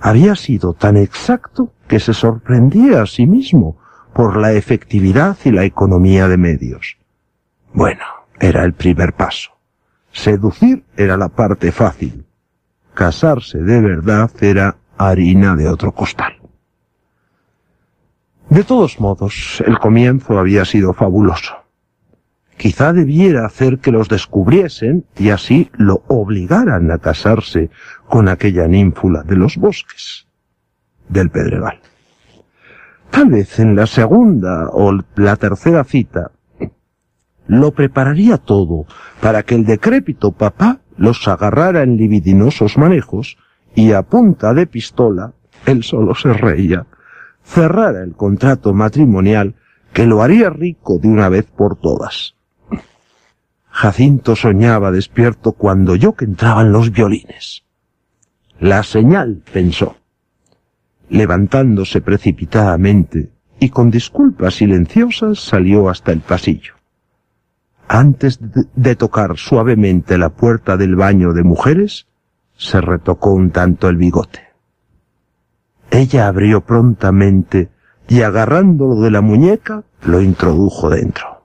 Había 0.00 0.36
sido 0.36 0.74
tan 0.74 0.96
exacto 0.96 1.72
que 1.88 1.98
se 1.98 2.14
sorprendía 2.14 3.02
a 3.02 3.06
sí 3.06 3.26
mismo 3.26 3.76
por 4.14 4.36
la 4.36 4.52
efectividad 4.52 5.36
y 5.44 5.50
la 5.50 5.64
economía 5.64 6.28
de 6.28 6.36
medios. 6.36 6.96
Bueno, 7.72 8.04
era 8.38 8.62
el 8.62 8.72
primer 8.72 9.14
paso. 9.14 9.50
Seducir 10.12 10.84
era 10.96 11.16
la 11.16 11.28
parte 11.28 11.72
fácil. 11.72 12.24
Casarse 12.94 13.58
de 13.58 13.80
verdad 13.80 14.30
era 14.40 14.76
harina 14.96 15.56
de 15.56 15.68
otro 15.68 15.90
costal. 15.90 16.43
De 18.54 18.62
todos 18.62 19.00
modos, 19.00 19.60
el 19.66 19.80
comienzo 19.80 20.38
había 20.38 20.64
sido 20.64 20.94
fabuloso. 20.94 21.54
Quizá 22.56 22.92
debiera 22.92 23.46
hacer 23.46 23.80
que 23.80 23.90
los 23.90 24.08
descubriesen 24.08 25.04
y 25.18 25.30
así 25.30 25.72
lo 25.72 26.04
obligaran 26.06 26.92
a 26.92 26.98
casarse 26.98 27.70
con 28.08 28.28
aquella 28.28 28.68
ninfula 28.68 29.24
de 29.24 29.34
los 29.34 29.56
bosques 29.56 30.28
del 31.08 31.30
Pedregal. 31.30 31.80
Tal 33.10 33.30
vez 33.30 33.58
en 33.58 33.74
la 33.74 33.88
segunda 33.88 34.68
o 34.70 35.00
la 35.16 35.34
tercera 35.34 35.82
cita 35.82 36.30
lo 37.48 37.72
prepararía 37.72 38.38
todo 38.38 38.86
para 39.20 39.42
que 39.42 39.56
el 39.56 39.66
decrépito 39.66 40.30
papá 40.30 40.78
los 40.96 41.26
agarrara 41.26 41.82
en 41.82 41.96
libidinosos 41.96 42.78
manejos 42.78 43.36
y 43.74 43.90
a 43.90 44.02
punta 44.02 44.54
de 44.54 44.68
pistola, 44.68 45.32
él 45.66 45.82
solo 45.82 46.14
se 46.14 46.32
reía, 46.32 46.86
cerrara 47.44 48.02
el 48.02 48.14
contrato 48.14 48.72
matrimonial 48.72 49.54
que 49.92 50.06
lo 50.06 50.22
haría 50.22 50.50
rico 50.50 50.98
de 50.98 51.08
una 51.08 51.28
vez 51.28 51.44
por 51.44 51.76
todas. 51.76 52.34
Jacinto 53.70 54.36
soñaba 54.36 54.90
despierto 54.90 55.52
cuando 55.52 55.92
oyó 55.92 56.14
que 56.14 56.24
entraban 56.24 56.72
los 56.72 56.90
violines. 56.90 57.64
La 58.60 58.82
señal, 58.82 59.42
pensó. 59.52 59.96
Levantándose 61.08 62.00
precipitadamente 62.00 63.30
y 63.58 63.70
con 63.70 63.90
disculpas 63.90 64.54
silenciosas 64.54 65.40
salió 65.40 65.88
hasta 65.88 66.12
el 66.12 66.20
pasillo. 66.20 66.74
Antes 67.88 68.38
de 68.74 68.96
tocar 68.96 69.36
suavemente 69.36 70.18
la 70.18 70.30
puerta 70.30 70.76
del 70.76 70.96
baño 70.96 71.32
de 71.32 71.42
mujeres, 71.42 72.06
se 72.56 72.80
retocó 72.80 73.32
un 73.32 73.50
tanto 73.50 73.88
el 73.88 73.96
bigote. 73.96 74.53
Ella 75.94 76.26
abrió 76.26 76.60
prontamente 76.60 77.68
y 78.08 78.22
agarrándolo 78.22 79.00
de 79.00 79.12
la 79.12 79.20
muñeca, 79.20 79.84
lo 80.02 80.20
introdujo 80.20 80.90
dentro. 80.90 81.44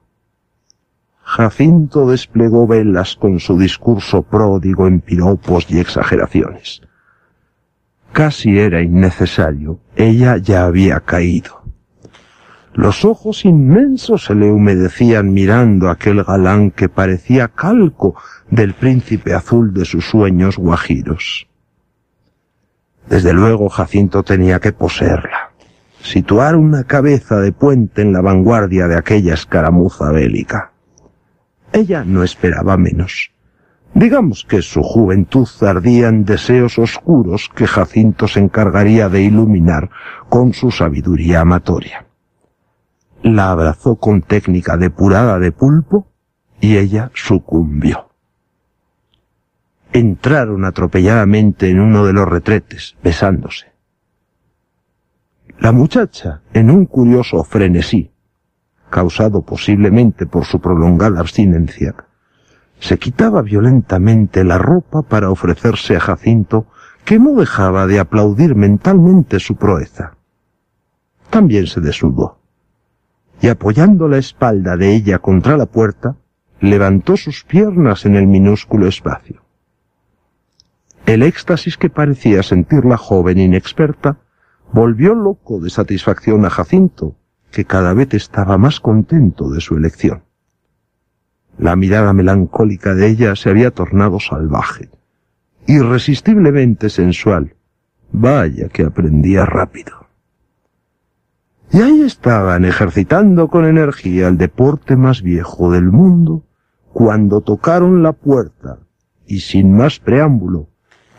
Jacinto 1.21 2.07
desplegó 2.07 2.65
velas 2.65 3.15
con 3.15 3.39
su 3.39 3.59
discurso 3.59 4.23
pródigo 4.23 4.88
en 4.88 5.01
piropos 5.01 5.67
y 5.69 5.79
exageraciones. 5.79 6.81
Casi 8.12 8.57
era 8.57 8.81
innecesario, 8.81 9.81
ella 9.95 10.38
ya 10.38 10.65
había 10.65 10.99
caído. 11.01 11.62
Los 12.73 13.05
ojos 13.05 13.45
inmensos 13.45 14.25
se 14.25 14.33
le 14.33 14.51
humedecían 14.51 15.31
mirando 15.31 15.91
aquel 15.91 16.23
galán 16.23 16.71
que 16.71 16.89
parecía 16.89 17.49
calco 17.49 18.15
del 18.49 18.73
príncipe 18.73 19.35
azul 19.35 19.75
de 19.75 19.85
sus 19.85 20.05
sueños 20.05 20.57
guajiros. 20.57 21.48
Desde 23.10 23.34
luego 23.34 23.69
Jacinto 23.69 24.22
tenía 24.22 24.60
que 24.60 24.72
poseerla, 24.72 25.52
situar 26.02 26.56
una 26.56 26.84
cabeza 26.84 27.39
de 27.39 27.52
puente 27.52 28.04
en 28.04 28.13
la 28.13 28.22
vanguardia 28.22 28.88
de 28.88 28.98
aquella 28.98 29.34
escaramuza 29.34 30.12
bélica. 30.12 30.72
Ella 31.74 32.04
no 32.06 32.24
esperaba 32.24 32.78
menos. 32.78 33.32
Digamos 33.95 34.45
que 34.48 34.62
su 34.62 34.84
juventud 34.84 35.48
ardía 35.62 36.10
en 36.10 36.24
deseos 36.24 36.78
oscuros 36.78 37.50
que 37.56 37.65
Jacinto 37.65 38.28
se 38.28 38.39
encargaría 38.39 39.10
de 39.10 39.24
iluminar 39.24 39.89
con 40.30 40.54
su 40.54 40.69
sabiduría 40.69 41.41
amatoria. 41.41 42.06
La 43.24 43.50
abrazó 43.50 43.95
con 43.95 44.22
técnica 44.22 44.78
depurada 44.78 45.39
de 45.39 45.52
pulpo 45.52 46.08
y 46.62 46.78
ella 46.78 47.10
sucumbió. 47.15 48.09
Entraron 49.91 50.65
atropelladamente 50.65 51.69
en 51.69 51.80
uno 51.80 52.06
de 52.06 52.13
los 52.13 52.28
retretes, 52.28 52.95
besándose. 53.04 53.67
La 55.60 55.71
muchacha, 55.71 56.41
en 56.54 56.69
un 56.69 56.86
curioso 56.86 57.43
frenesí, 57.43 58.12
causado 58.89 59.41
posiblemente 59.41 60.25
por 60.25 60.45
su 60.45 60.62
prolongada 60.62 61.19
abstinencia, 61.19 61.95
se 62.80 62.97
quitaba 62.97 63.41
violentamente 63.41 64.43
la 64.43 64.58
ropa 64.58 65.02
para 65.02 65.32
ofrecerse 65.32 65.95
a 65.95 65.99
Jacinto, 65.99 66.67
que 67.04 67.19
no 67.19 67.34
dejaba 67.34 67.88
de 67.88 67.99
aplaudir 67.99 68.56
mentalmente 68.56 69.39
su 69.39 69.56
proeza. 69.56 70.15
También 71.30 71.67
se 71.67 71.82
desnudó, 71.82 72.39
y 73.41 73.47
apoyando 73.47 74.08
la 74.08 74.17
espalda 74.17 74.78
de 74.78 74.95
ella 74.95 75.19
contra 75.19 75.58
la 75.58 75.65
puerta, 75.65 76.15
levantó 76.62 77.17
sus 77.17 77.43
piernas 77.43 78.06
en 78.06 78.15
el 78.15 78.28
minúsculo 78.28 78.88
espacio. 78.88 79.41
El 81.10 81.24
éxtasis 81.24 81.76
que 81.76 81.89
parecía 81.89 82.43
sentir 82.43 82.86
la 82.86 82.95
joven 82.95 83.39
inexperta 83.39 84.19
volvió 84.72 85.15
loco 85.15 85.60
de 85.60 85.72
satisfacción 85.72 86.45
a 86.45 86.52
Jacinto, 86.52 87.15
que 87.50 87.65
cada 87.65 87.95
vez 87.95 88.13
estaba 88.13 88.60
más 88.60 88.80
contento 88.80 89.50
de 89.50 89.60
su 89.60 89.76
elección. 89.76 90.22
La 91.58 91.76
mirada 91.76 92.13
melancólica 92.13 92.93
de 92.93 93.08
ella 93.08 93.36
se 93.36 93.50
había 93.50 93.72
tornado 93.72 94.19
salvaje, 94.19 94.91
irresistiblemente 95.65 96.91
sensual. 96.91 97.56
Vaya 98.12 98.69
que 98.69 98.84
aprendía 98.84 99.48
rápido. 99.48 100.06
Y 101.72 101.82
ahí 101.82 102.02
estaban 102.02 102.65
ejercitando 102.65 103.48
con 103.48 103.65
energía 103.65 104.28
el 104.28 104.38
deporte 104.38 104.95
más 104.95 105.24
viejo 105.24 105.72
del 105.72 105.86
mundo, 105.86 106.43
cuando 106.93 107.41
tocaron 107.41 108.04
la 108.04 108.13
puerta 108.13 108.78
y 109.26 109.39
sin 109.39 109.76
más 109.76 110.00
preámbulo 110.00 110.68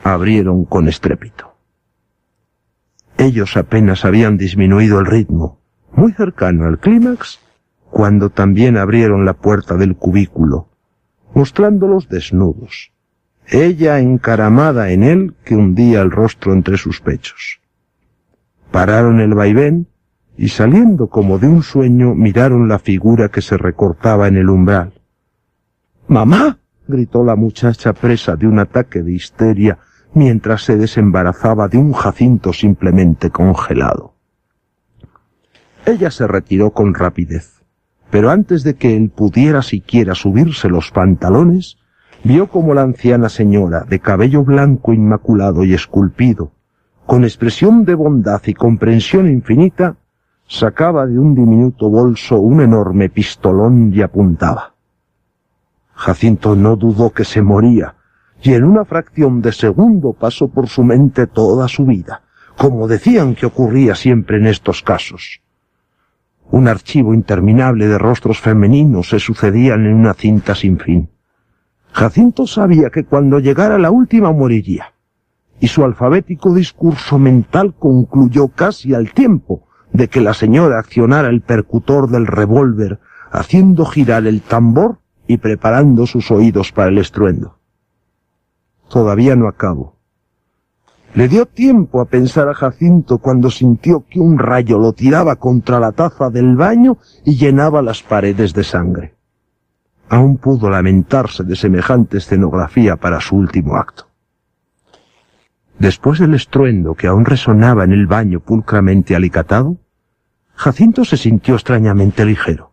abrieron 0.03 0.65
con 0.65 0.89
estrépito. 0.89 1.55
Ellos 3.19 3.57
apenas 3.57 4.05
habían 4.05 4.37
disminuido 4.37 4.99
el 4.99 5.07
ritmo 5.07 5.61
muy 5.93 6.13
cercano 6.13 6.67
al 6.67 6.79
clímax, 6.79 7.41
cuando 7.91 8.31
también 8.31 8.77
abrieron 8.77 9.25
la 9.25 9.35
puerta 9.35 9.77
del 9.77 9.97
cubículo, 9.97 10.69
mostrándolos 11.35 12.09
desnudos, 12.09 12.93
ella 13.49 13.99
encaramada 13.99 14.91
en 14.91 15.03
él 15.03 15.35
que 15.45 15.57
hundía 15.57 16.01
el 16.01 16.11
rostro 16.11 16.53
entre 16.53 16.79
sus 16.79 17.01
pechos. 17.01 17.61
Pararon 18.71 19.21
el 19.21 19.35
vaivén 19.35 19.89
y 20.37 20.49
saliendo 20.49 21.09
como 21.09 21.39
de 21.39 21.49
un 21.49 21.63
sueño 21.63 22.15
miraron 22.15 22.69
la 22.69 22.79
figura 22.79 23.29
que 23.29 23.43
se 23.43 23.57
recortaba 23.57 24.29
en 24.29 24.37
el 24.37 24.49
umbral. 24.49 24.93
¡Mamá! 26.07 26.59
gritó 26.87 27.25
la 27.25 27.37
muchacha 27.37 27.93
presa 27.93 28.37
de 28.37 28.47
un 28.47 28.59
ataque 28.59 29.03
de 29.03 29.13
histeria 29.13 29.79
mientras 30.15 30.65
se 30.65 30.77
desembarazaba 30.77 31.69
de 31.69 31.79
un 31.79 31.93
jacinto 31.93 32.53
simplemente 32.53 33.31
congelado. 33.31 34.15
Ella 35.87 36.11
se 36.11 36.27
retiró 36.27 36.73
con 36.73 36.95
rapidez, 36.95 37.63
pero 38.11 38.31
antes 38.31 38.65
de 38.65 38.75
que 38.75 38.97
él 38.97 39.11
pudiera 39.11 39.63
siquiera 39.63 40.15
subirse 40.15 40.69
los 40.69 40.91
pantalones, 40.91 41.79
vio 42.23 42.49
como 42.49 42.75
la 42.75 42.83
anciana 42.83 43.29
señora, 43.29 43.85
de 43.89 44.01
cabello 44.01 44.45
blanco 44.45 44.93
inmaculado 44.93 45.65
y 45.65 45.75
esculpido, 45.75 46.53
con 47.07 47.25
expresión 47.25 47.85
de 47.85 47.95
bondad 47.95 48.43
y 48.47 48.55
comprensión 48.55 49.29
infinita, 49.29 49.97
sacaba 50.47 51.07
de 51.07 51.19
un 51.19 51.35
diminuto 51.35 51.89
bolso 51.89 52.39
un 52.41 52.61
enorme 52.61 53.09
pistolón 53.09 53.93
y 53.95 54.03
apuntaba. 54.03 54.75
Jacinto 55.95 56.57
no 56.57 56.77
dudó 56.77 57.11
que 57.11 57.25
se 57.25 57.43
moría, 57.43 57.95
y 58.43 58.55
en 58.55 58.65
una 58.65 58.85
fracción 58.85 59.43
de 59.43 59.53
segundo 59.53 60.13
pasó 60.13 60.49
por 60.49 60.69
su 60.69 60.83
mente 60.83 61.27
toda 61.27 61.69
su 61.69 61.85
vida, 61.85 62.23
como 62.57 62.89
decían 62.89 63.35
que 63.35 63.47
ocurría 63.47 63.95
siempre 63.95 64.39
en 64.39 64.47
estos 64.47 64.83
casos. 64.83 65.41
Un 66.51 66.67
archivo 66.67 67.15
interminable 67.15 67.87
de 67.87 67.99
rostros 67.99 68.41
femeninos 68.41 69.11
se 69.11 69.21
sucedían 69.21 69.87
en 69.87 69.95
una 69.95 70.15
cinta 70.15 70.55
sin 70.55 70.79
fin. 70.79 71.11
Jacinto 71.93 72.47
sabía 72.47 72.91
que 72.91 73.05
cuando 73.05 73.39
llegara 73.39 73.79
la 73.79 73.91
última 73.91 74.33
moriría, 74.33 74.95
y 75.61 75.69
su 75.69 75.85
alfabético 75.85 76.55
discurso 76.55 77.19
mental 77.19 77.75
concluyó 77.79 78.49
casi 78.49 78.95
al 78.95 79.13
tiempo 79.13 79.69
de 79.93 80.09
que 80.09 80.21
la 80.21 80.35
señora 80.35 80.79
accionara 80.79 81.29
el 81.29 81.43
percutor 81.43 82.09
del 82.09 82.27
revólver, 82.27 83.01
haciendo 83.31 83.85
girar 83.85 84.27
el 84.27 84.41
tambor 84.41 84.99
y 85.27 85.37
preparando 85.37 86.07
sus 86.07 86.31
oídos 86.31 86.73
para 86.73 86.89
el 86.89 86.99
estruendo. 86.99 87.60
Todavía 88.91 89.37
no 89.37 89.47
acabo. 89.47 89.95
Le 91.15 91.29
dio 91.29 91.47
tiempo 91.47 92.01
a 92.01 92.07
pensar 92.07 92.49
a 92.49 92.55
Jacinto 92.55 93.19
cuando 93.19 93.49
sintió 93.49 94.05
que 94.11 94.19
un 94.19 94.37
rayo 94.37 94.79
lo 94.79 94.93
tiraba 94.93 95.37
contra 95.37 95.79
la 95.79 95.93
taza 95.93 96.29
del 96.29 96.57
baño 96.57 96.99
y 97.25 97.37
llenaba 97.37 97.83
las 97.83 98.03
paredes 98.03 98.53
de 98.53 98.65
sangre. 98.65 99.15
Aún 100.09 100.39
pudo 100.39 100.69
lamentarse 100.69 101.45
de 101.45 101.55
semejante 101.55 102.19
escenografía 102.19 102.97
para 102.97 103.21
su 103.21 103.37
último 103.37 103.77
acto. 103.77 104.09
Después 105.79 106.19
del 106.19 106.35
estruendo 106.35 106.95
que 106.95 107.07
aún 107.07 107.25
resonaba 107.25 107.85
en 107.85 107.93
el 107.93 108.09
baño 108.09 108.41
pulcramente 108.41 109.15
alicatado, 109.15 109.77
Jacinto 110.57 111.05
se 111.05 111.17
sintió 111.17 111.55
extrañamente 111.55 112.25
ligero, 112.25 112.73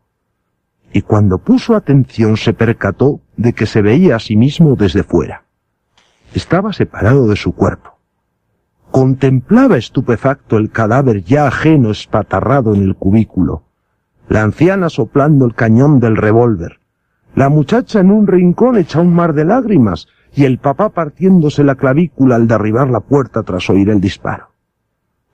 y 0.92 1.04
cuando 1.04 1.38
puso 1.38 1.76
atención 1.76 2.38
se 2.38 2.54
percató 2.54 3.22
de 3.38 3.54
que 3.54 3.68
se 3.68 3.84
veía 3.84 4.16
a 4.16 4.20
sí 4.20 4.36
mismo 4.36 4.76
desde 4.76 5.04
fuera. 5.04 5.47
Estaba 6.34 6.74
separado 6.74 7.28
de 7.28 7.36
su 7.36 7.54
cuerpo. 7.54 7.98
Contemplaba 8.92 9.78
estupefacto 9.78 10.58
el 10.58 10.72
cadáver 10.72 11.24
ya 11.24 11.48
ajeno 11.48 11.92
espatarrado 11.92 12.74
en 12.74 12.84
el 12.84 12.96
cubículo, 12.96 13.64
la 14.30 14.44
anciana 14.44 14.90
soplando 14.90 15.46
el 15.46 15.56
cañón 15.56 16.00
del 16.00 16.18
revólver, 16.18 16.80
la 17.36 17.50
muchacha 17.50 18.00
en 18.00 18.12
un 18.12 18.28
rincón 18.28 18.78
hecha 18.78 19.00
un 19.00 19.14
mar 19.14 19.34
de 19.34 19.46
lágrimas 19.46 20.08
y 20.34 20.46
el 20.46 20.58
papá 20.58 20.90
partiéndose 20.90 21.64
la 21.64 21.76
clavícula 21.76 22.36
al 22.36 22.48
derribar 22.48 22.90
la 22.90 23.02
puerta 23.02 23.44
tras 23.44 23.70
oír 23.70 23.90
el 23.90 24.02
disparo. 24.02 24.50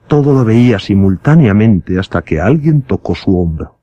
Todo 0.08 0.34
lo 0.34 0.44
veía 0.44 0.80
simultáneamente 0.80 1.98
hasta 1.98 2.22
que 2.22 2.42
alguien 2.42 2.82
tocó 2.82 3.16
su 3.16 3.40
hombro. 3.40 3.80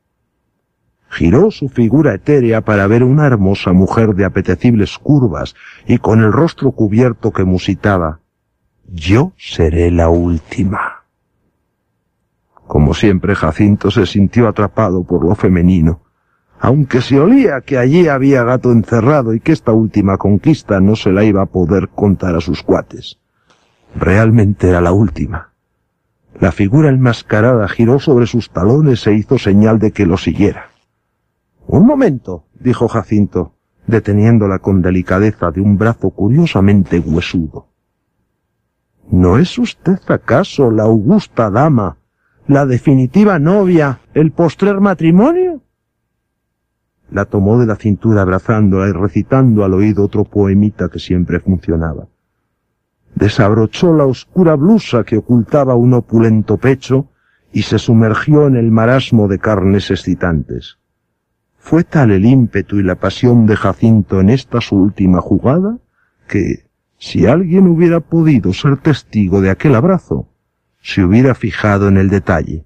Giró 1.10 1.50
su 1.50 1.68
figura 1.68 2.14
etérea 2.14 2.60
para 2.60 2.86
ver 2.86 3.02
una 3.02 3.26
hermosa 3.26 3.72
mujer 3.72 4.14
de 4.14 4.24
apetecibles 4.24 4.96
curvas 4.96 5.56
y 5.86 5.98
con 5.98 6.20
el 6.20 6.32
rostro 6.32 6.70
cubierto 6.70 7.32
que 7.32 7.44
musitaba. 7.44 8.20
Yo 8.86 9.32
seré 9.36 9.90
la 9.90 10.08
última. 10.08 11.02
Como 12.66 12.94
siempre, 12.94 13.34
Jacinto 13.34 13.90
se 13.90 14.06
sintió 14.06 14.46
atrapado 14.46 15.02
por 15.02 15.24
lo 15.24 15.34
femenino, 15.34 16.02
aunque 16.60 17.00
se 17.00 17.18
olía 17.18 17.60
que 17.62 17.76
allí 17.76 18.06
había 18.06 18.44
gato 18.44 18.70
encerrado 18.70 19.34
y 19.34 19.40
que 19.40 19.50
esta 19.50 19.72
última 19.72 20.16
conquista 20.16 20.78
no 20.78 20.94
se 20.94 21.10
la 21.10 21.24
iba 21.24 21.42
a 21.42 21.46
poder 21.46 21.88
contar 21.88 22.36
a 22.36 22.40
sus 22.40 22.62
cuates. 22.62 23.18
Realmente 23.96 24.68
era 24.68 24.80
la 24.80 24.92
última. 24.92 25.50
La 26.38 26.52
figura 26.52 26.88
enmascarada 26.88 27.66
giró 27.66 27.98
sobre 27.98 28.26
sus 28.26 28.50
talones 28.50 29.04
e 29.08 29.14
hizo 29.14 29.38
señal 29.38 29.80
de 29.80 29.90
que 29.90 30.06
lo 30.06 30.16
siguiera. 30.16 30.69
Un 31.72 31.86
momento, 31.86 32.44
dijo 32.58 32.88
Jacinto, 32.88 33.54
deteniéndola 33.86 34.58
con 34.58 34.82
delicadeza 34.82 35.50
de 35.50 35.60
un 35.60 35.78
brazo 35.78 36.10
curiosamente 36.10 36.98
huesudo. 36.98 37.68
¿No 39.10 39.38
es 39.38 39.58
usted 39.58 39.98
acaso 40.08 40.70
la 40.70 40.84
augusta 40.84 41.50
dama, 41.50 41.98
la 42.46 42.66
definitiva 42.66 43.38
novia, 43.38 44.00
el 44.14 44.32
postrer 44.32 44.80
matrimonio? 44.80 45.62
La 47.10 47.24
tomó 47.24 47.58
de 47.58 47.66
la 47.66 47.76
cintura 47.76 48.22
abrazándola 48.22 48.88
y 48.88 48.92
recitando 48.92 49.64
al 49.64 49.74
oído 49.74 50.04
otro 50.04 50.24
poemita 50.24 50.88
que 50.88 50.98
siempre 50.98 51.40
funcionaba 51.40 52.08
desabrochó 53.14 53.92
la 53.94 54.06
oscura 54.06 54.54
blusa 54.56 55.04
que 55.04 55.18
ocultaba 55.18 55.74
un 55.74 55.94
opulento 55.94 56.56
pecho 56.56 57.08
y 57.52 57.62
se 57.62 57.78
sumergió 57.78 58.46
en 58.46 58.56
el 58.56 58.70
marasmo 58.70 59.28
de 59.28 59.38
carnes 59.38 59.90
excitantes. 59.90 60.78
Fue 61.60 61.84
tal 61.84 62.10
el 62.10 62.26
ímpetu 62.26 62.80
y 62.80 62.82
la 62.82 62.96
pasión 62.96 63.46
de 63.46 63.54
Jacinto 63.54 64.18
en 64.20 64.30
esta 64.30 64.60
su 64.60 64.76
última 64.76 65.20
jugada 65.20 65.78
que, 66.26 66.66
si 66.98 67.26
alguien 67.26 67.68
hubiera 67.68 68.00
podido 68.00 68.52
ser 68.52 68.76
testigo 68.78 69.40
de 69.40 69.50
aquel 69.50 69.76
abrazo, 69.76 70.28
se 70.82 71.04
hubiera 71.04 71.34
fijado 71.34 71.86
en 71.86 71.96
el 71.96 72.10
detalle. 72.10 72.64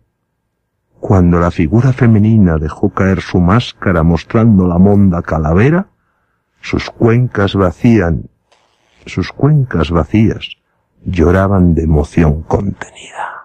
Cuando 1.01 1.39
la 1.39 1.51
figura 1.51 1.93
femenina 1.93 2.57
dejó 2.57 2.89
caer 2.89 3.21
su 3.21 3.39
máscara 3.39 4.03
mostrando 4.03 4.67
la 4.67 4.79
monda 4.79 5.21
calavera, 5.21 5.89
sus 6.63 6.89
cuencas 6.89 7.55
vacían 7.55 8.31
sus 9.07 9.33
cuencas 9.33 9.91
vacías 9.91 10.57
lloraban 11.05 11.75
de 11.75 11.83
emoción 11.83 12.43
contenida. 12.43 13.44